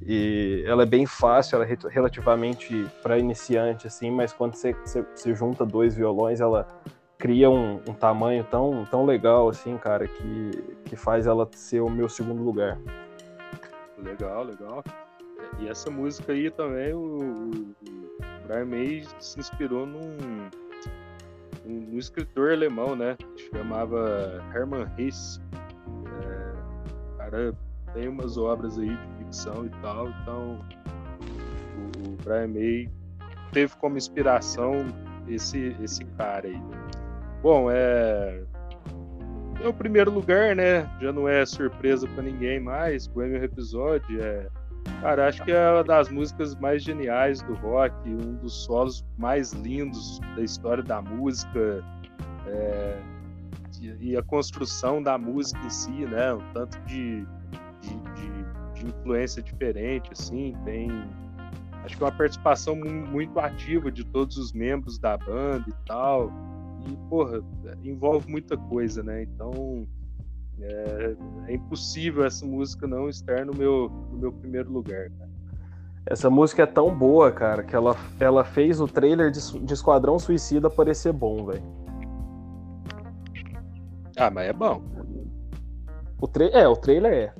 [0.06, 5.02] e ela é bem fácil, ela é relativamente para iniciante, assim, mas quando você, você,
[5.16, 6.68] você, junta dois violões, ela
[7.18, 10.52] cria um, um, tamanho tão, tão legal, assim, cara, que,
[10.86, 12.78] que faz ela ser o meu segundo lugar.
[13.98, 14.84] Legal, legal.
[15.60, 17.76] E essa música aí também, o, o
[18.48, 20.50] Brian May se inspirou num
[21.66, 23.16] um, escritor alemão, né?
[23.36, 25.40] Que chamava Hermann Hesse.
[26.24, 27.54] É, cara
[27.94, 30.60] tem umas obras aí de ficção e tal, então
[31.76, 32.90] o, o Brian May
[33.52, 34.86] teve como inspiração
[35.28, 36.62] esse, esse cara aí.
[37.42, 38.44] Bom, é.
[39.64, 40.90] É o primeiro lugar, né?
[41.02, 43.10] Já não é surpresa para ninguém mais.
[43.14, 44.48] O Emil episódio é
[45.02, 49.52] Cara, acho que é uma das músicas mais geniais do rock, um dos solos mais
[49.54, 51.84] lindos da história da música.
[52.48, 53.00] É,
[54.00, 56.34] e a construção da música em si, né?
[56.34, 57.26] Um tanto de,
[57.82, 60.90] de, de, de influência diferente, assim, tem
[61.84, 66.32] acho que é uma participação muito ativa de todos os membros da banda e tal.
[66.86, 67.42] E, porra,
[67.84, 69.24] envolve muita coisa, né?
[69.24, 69.88] Então,
[70.60, 71.16] é,
[71.48, 75.10] é, impossível essa música não estar no meu, no meu primeiro lugar.
[75.12, 75.30] Cara.
[76.06, 80.18] Essa música é tão boa, cara, que ela, ela fez o trailer de, de Esquadrão
[80.18, 81.64] Suicida parecer bom, velho.
[84.16, 84.82] Ah, mas é bom.
[86.20, 87.34] O tra é, o trailer é.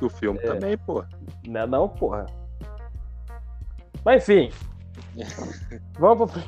[0.00, 0.42] E o filme é.
[0.42, 1.04] também, pô.
[1.46, 2.26] Não é não, porra.
[4.04, 4.50] Mas enfim.
[5.98, 6.42] vamos, pro,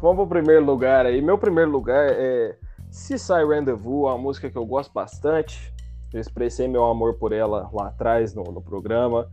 [0.00, 1.20] vamos pro primeiro lugar aí.
[1.22, 2.56] Meu primeiro lugar é
[2.90, 5.72] se Sai Rendezvous uma música que eu gosto bastante.
[6.12, 9.28] Eu expressei meu amor por ela lá atrás no, no programa.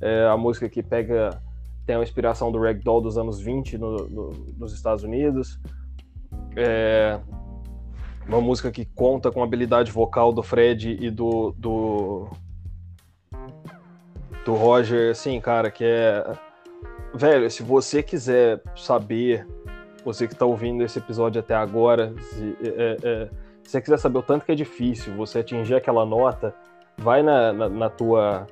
[0.00, 1.40] É a música que pega
[1.86, 5.58] tem a inspiração do ragdoll dos anos 20 no, no, nos Estados Unidos.
[6.56, 7.20] É
[8.28, 12.28] uma música que conta com a habilidade vocal do Fred e do, do,
[14.44, 16.24] do Roger, assim, cara, que é.
[17.16, 19.46] Velho, se você quiser saber
[20.04, 23.30] você que está ouvindo esse episódio até agora, se, é, é, é,
[23.62, 26.54] se você quiser saber o tanto que é difícil você atingir aquela nota,
[26.98, 28.46] vai na, na, na, tua,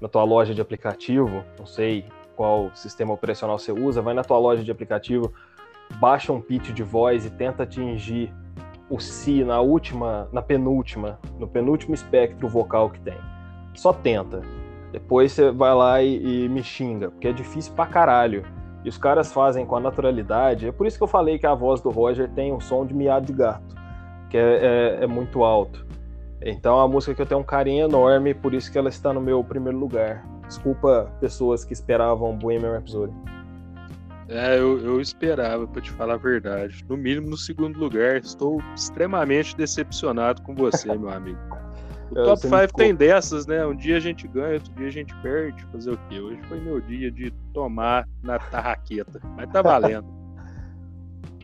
[0.00, 4.38] na tua loja de aplicativo, não sei qual sistema operacional você usa, vai na tua
[4.38, 5.30] loja de aplicativo,
[6.00, 8.32] baixa um pitch de voz e tenta atingir
[8.88, 13.18] o si na última, na penúltima, no penúltimo espectro vocal que tem.
[13.74, 14.40] Só tenta.
[14.92, 18.44] Depois você vai lá e, e me xinga, porque é difícil pra caralho
[18.84, 20.68] e os caras fazem com a naturalidade.
[20.68, 22.94] É por isso que eu falei que a voz do Roger tem um som de
[22.94, 23.76] miado de gato,
[24.30, 24.40] que é,
[25.00, 25.86] é, é muito alto.
[26.40, 29.12] Então é uma música que eu tenho um carinho enorme, por isso que ela está
[29.12, 30.24] no meu primeiro lugar.
[30.46, 33.12] Desculpa pessoas que esperavam Bohemian Rhapsody.
[34.28, 36.84] É, eu, eu esperava, para te falar a verdade.
[36.88, 38.16] No mínimo no segundo lugar.
[38.16, 41.38] Estou extremamente decepcionado com você, meu amigo.
[42.10, 43.64] O top 5 tem dessas, né?
[43.66, 45.62] Um dia a gente ganha, outro dia a gente perde.
[45.72, 46.20] Fazer o quê?
[46.20, 49.20] Hoje foi meu dia de tomar na tarraqueta.
[49.36, 50.06] Mas tá valendo.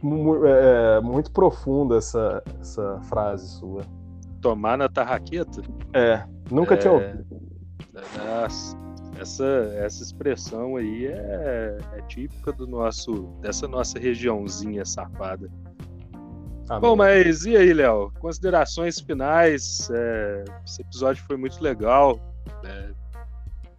[0.47, 3.83] é, muito profunda essa, essa frase sua.
[4.41, 5.63] Tomar na tarraqueta?
[5.93, 6.77] É, nunca é...
[6.77, 7.27] tinha ouvido.
[8.19, 8.77] Nossa,
[9.19, 9.45] essa,
[9.77, 15.51] essa expressão aí é, é típica do nosso, dessa nossa regiãozinha safada.
[16.69, 16.81] Amém.
[16.81, 18.11] Bom, mas e aí, Léo?
[18.21, 19.89] Considerações finais.
[19.91, 22.19] É, esse episódio foi muito legal.
[22.65, 22.91] É,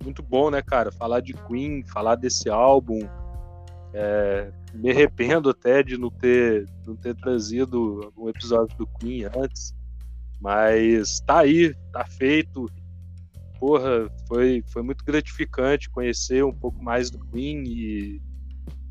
[0.03, 0.91] muito bom, né, cara?
[0.91, 2.99] Falar de Queen, falar desse álbum.
[3.91, 9.73] É, me arrependo até de não ter, não ter trazido um episódio do Queen antes.
[10.39, 12.69] Mas tá aí, tá feito.
[13.59, 18.21] Porra, foi, foi muito gratificante conhecer um pouco mais do Queen e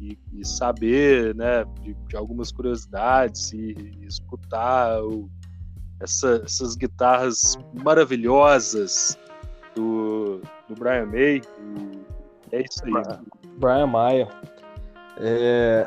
[0.01, 5.31] e, e saber né, de, de, algumas curiosidades e, e escutar o,
[6.01, 9.19] essa, essas guitarras maravilhosas
[9.75, 11.43] do, do Brian May.
[12.53, 13.19] é isso aí.
[13.59, 14.29] Brian Maia.
[15.19, 15.87] É,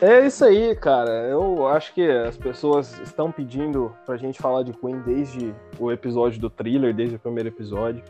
[0.00, 1.10] é isso aí, cara.
[1.28, 6.40] Eu acho que as pessoas estão pedindo pra gente falar de Queen desde o episódio
[6.40, 8.02] do thriller, desde o primeiro episódio.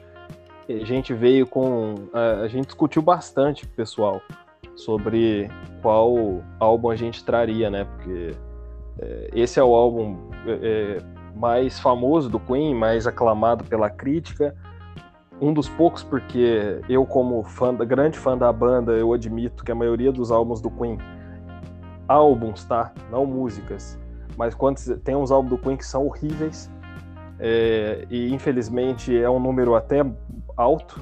[0.68, 1.94] A gente veio com.
[2.42, 4.22] A gente discutiu bastante, pessoal,
[4.76, 5.50] sobre
[5.82, 7.84] qual álbum a gente traria, né?
[7.84, 8.32] Porque
[8.98, 10.16] é, esse é o álbum
[10.46, 10.98] é,
[11.34, 14.54] mais famoso do Queen, mais aclamado pela crítica.
[15.40, 19.74] Um dos poucos, porque eu, como fã, grande fã da banda, eu admito que a
[19.74, 20.98] maioria dos álbuns do Queen
[22.08, 22.92] álbuns, tá?
[23.10, 23.98] Não músicas.
[24.36, 26.70] Mas quando tem uns álbuns do Queen que são horríveis,
[27.38, 30.04] é, e infelizmente é um número até
[30.56, 31.00] alto.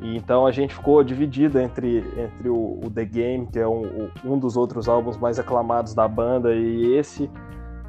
[0.00, 4.08] E então a gente ficou dividido entre, entre o, o The Game, que é um,
[4.24, 7.30] um, dos outros álbuns mais aclamados da banda, e esse.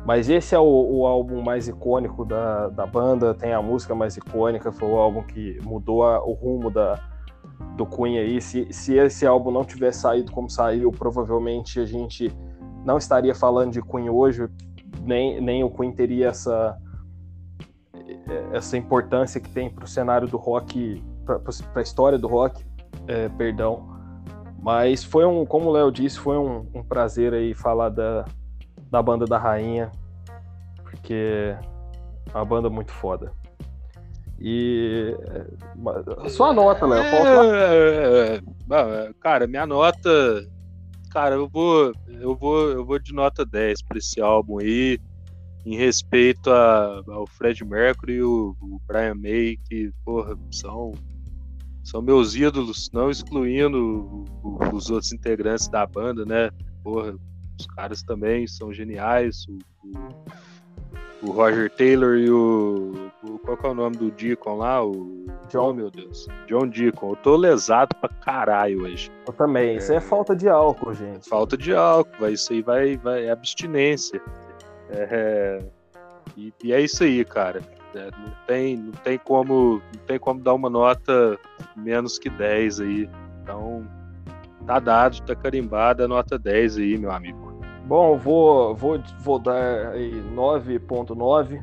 [0.05, 4.17] Mas esse é o, o álbum mais icônico da, da banda, tem a música mais
[4.17, 6.99] icônica, foi o álbum que mudou a, o rumo da,
[7.77, 8.41] do Queen aí.
[8.41, 12.33] Se, se esse álbum não tivesse saído como saiu, provavelmente a gente
[12.83, 14.49] não estaria falando de Queen hoje,
[15.03, 16.75] nem, nem o Queen teria essa,
[18.51, 21.01] essa importância que tem para o cenário do rock,
[21.75, 22.63] a história do rock,
[23.07, 23.89] é, perdão.
[24.61, 28.25] Mas foi um, como o Léo disse, foi um, um prazer aí falar da,
[28.91, 29.91] da banda da Rainha,
[30.83, 31.55] porque
[32.33, 33.31] é uma banda muito foda.
[34.39, 35.15] E
[36.29, 37.03] sua nota, Léo.
[37.03, 40.09] É, é, é, cara, minha nota,
[41.11, 44.99] cara, eu vou, eu vou, eu vou de nota 10 para esse álbum aí,
[45.63, 50.93] em respeito a, ao Fred Mercury e o, o Brian May, que porra, são
[51.83, 54.25] são meus ídolos, não excluindo
[54.73, 56.51] os outros integrantes da banda, né?
[56.83, 57.15] Porra,
[57.59, 59.45] os caras também são geniais.
[59.47, 59.57] O,
[59.87, 64.83] o, o Roger Taylor e o, o, Qual é o nome do Deacon lá?
[64.83, 65.25] O.
[65.49, 66.27] John, oh, meu Deus.
[66.47, 67.09] John Deacon.
[67.09, 69.11] Eu tô lesado pra caralho hoje.
[69.27, 69.77] Eu também.
[69.77, 71.27] Isso é, é falta de álcool, gente.
[71.27, 72.17] Falta de álcool.
[72.19, 73.25] Vai, isso aí vai, vai.
[73.25, 74.21] É abstinência.
[74.89, 75.59] É,
[76.37, 77.61] e, e, é isso aí, cara.
[77.93, 81.37] É, não, tem, não, tem como, não tem como dar uma nota
[81.75, 83.09] menos que 10 aí.
[83.41, 83.85] Então,
[84.65, 87.51] tá dado, tá carimbada a nota 10 aí, meu amigo.
[87.85, 91.61] Bom, vou, vou, vou dar 9.9,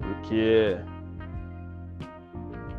[0.00, 0.78] porque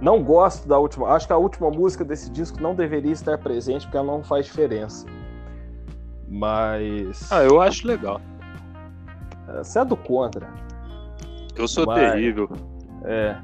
[0.01, 1.09] não gosto da última.
[1.09, 4.45] Acho que a última música desse disco não deveria estar presente, porque ela não faz
[4.45, 5.05] diferença.
[6.27, 7.31] Mas.
[7.31, 8.21] Ah, eu acho legal.
[9.57, 10.47] Você é do contra.
[11.59, 12.13] Eu sou Mas...
[12.13, 12.49] terrível.
[13.03, 13.35] É.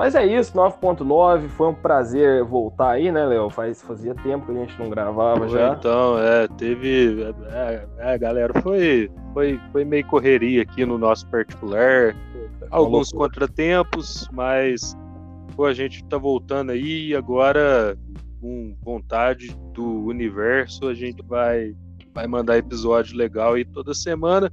[0.00, 3.50] Mas é isso, 9.9, foi um prazer voltar aí, né, Léo?
[3.50, 5.74] Faz, fazia tempo que a gente não gravava já.
[5.74, 7.22] Então, é, teve.
[7.52, 12.16] É, é, galera, foi, foi, foi meio correria aqui no nosso particular.
[12.70, 14.96] Alguns contratempos, mas
[15.54, 17.94] pô, a gente tá voltando aí e agora,
[18.40, 21.74] com vontade do universo, a gente vai,
[22.14, 24.50] vai mandar episódio legal aí toda semana.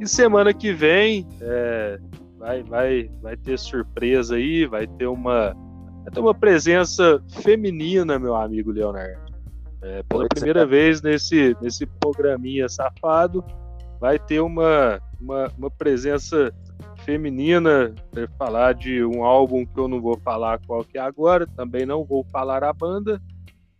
[0.00, 1.98] E semana que vem, é,
[2.38, 5.54] vai, vai, vai ter surpresa aí, vai ter uma,
[6.02, 9.22] vai ter uma presença feminina, meu amigo Leonardo.
[9.82, 13.44] É, pela primeira vez nesse, nesse programinha safado,
[14.00, 16.52] vai ter uma, uma, uma presença
[17.04, 21.46] feminina para falar de um álbum que eu não vou falar qual que é agora,
[21.46, 23.20] também não vou falar a banda,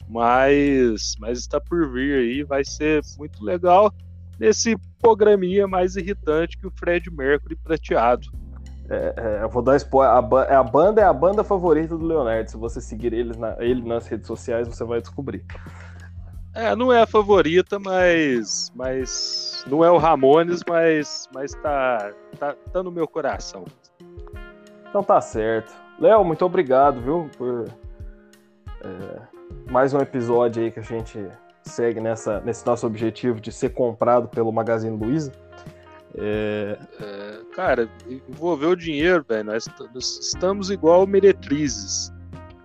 [0.06, 3.92] mas, mas está por vir aí, vai ser muito legal
[4.38, 8.28] nesse programinha mais irritante que o Fred Mercury prateado.
[8.88, 10.12] É, é, eu vou dar spoiler.
[10.12, 12.50] A, é a, banda é a banda favorita do Leonardo.
[12.50, 15.44] Se você seguir ele, na, ele nas redes sociais, você vai descobrir.
[16.54, 18.70] É, não é a favorita, mas.
[18.74, 23.64] mas não é o Ramones, mas, mas tá, tá, tá no meu coração.
[24.88, 25.72] Então tá certo.
[25.98, 27.66] Léo, muito obrigado, viu, por
[28.84, 31.18] é, mais um episódio aí que a gente
[31.64, 35.32] segue nessa, nesse nosso objetivo de ser comprado pelo Magazine Luiza.
[36.16, 36.78] É...
[37.00, 37.88] É, cara,
[38.28, 39.44] envolver o dinheiro, velho.
[39.44, 42.12] Nós, nós, estamos igual meretrizes.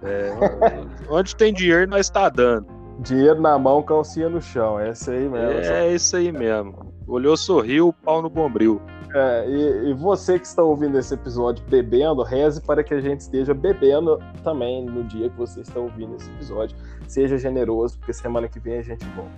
[0.04, 0.32] É,
[1.10, 2.68] onde tem dinheiro, nós está dando.
[3.00, 4.80] Dinheiro na mão, calcinha no chão.
[4.80, 5.50] É isso aí mesmo.
[5.50, 6.94] É isso aí mesmo.
[7.08, 8.80] Olhou, sorriu, pau no bombril.
[9.16, 13.22] É, e, e, você que está ouvindo esse episódio bebendo, reze para que a gente
[13.22, 16.78] esteja bebendo também no dia que você está ouvindo esse episódio.
[17.10, 19.32] Seja generoso, porque semana que vem a gente volta.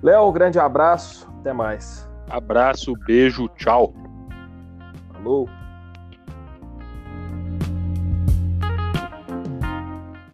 [0.00, 2.08] Léo, um grande abraço, até mais.
[2.30, 3.92] Abraço, beijo, tchau.
[5.12, 5.48] Falou.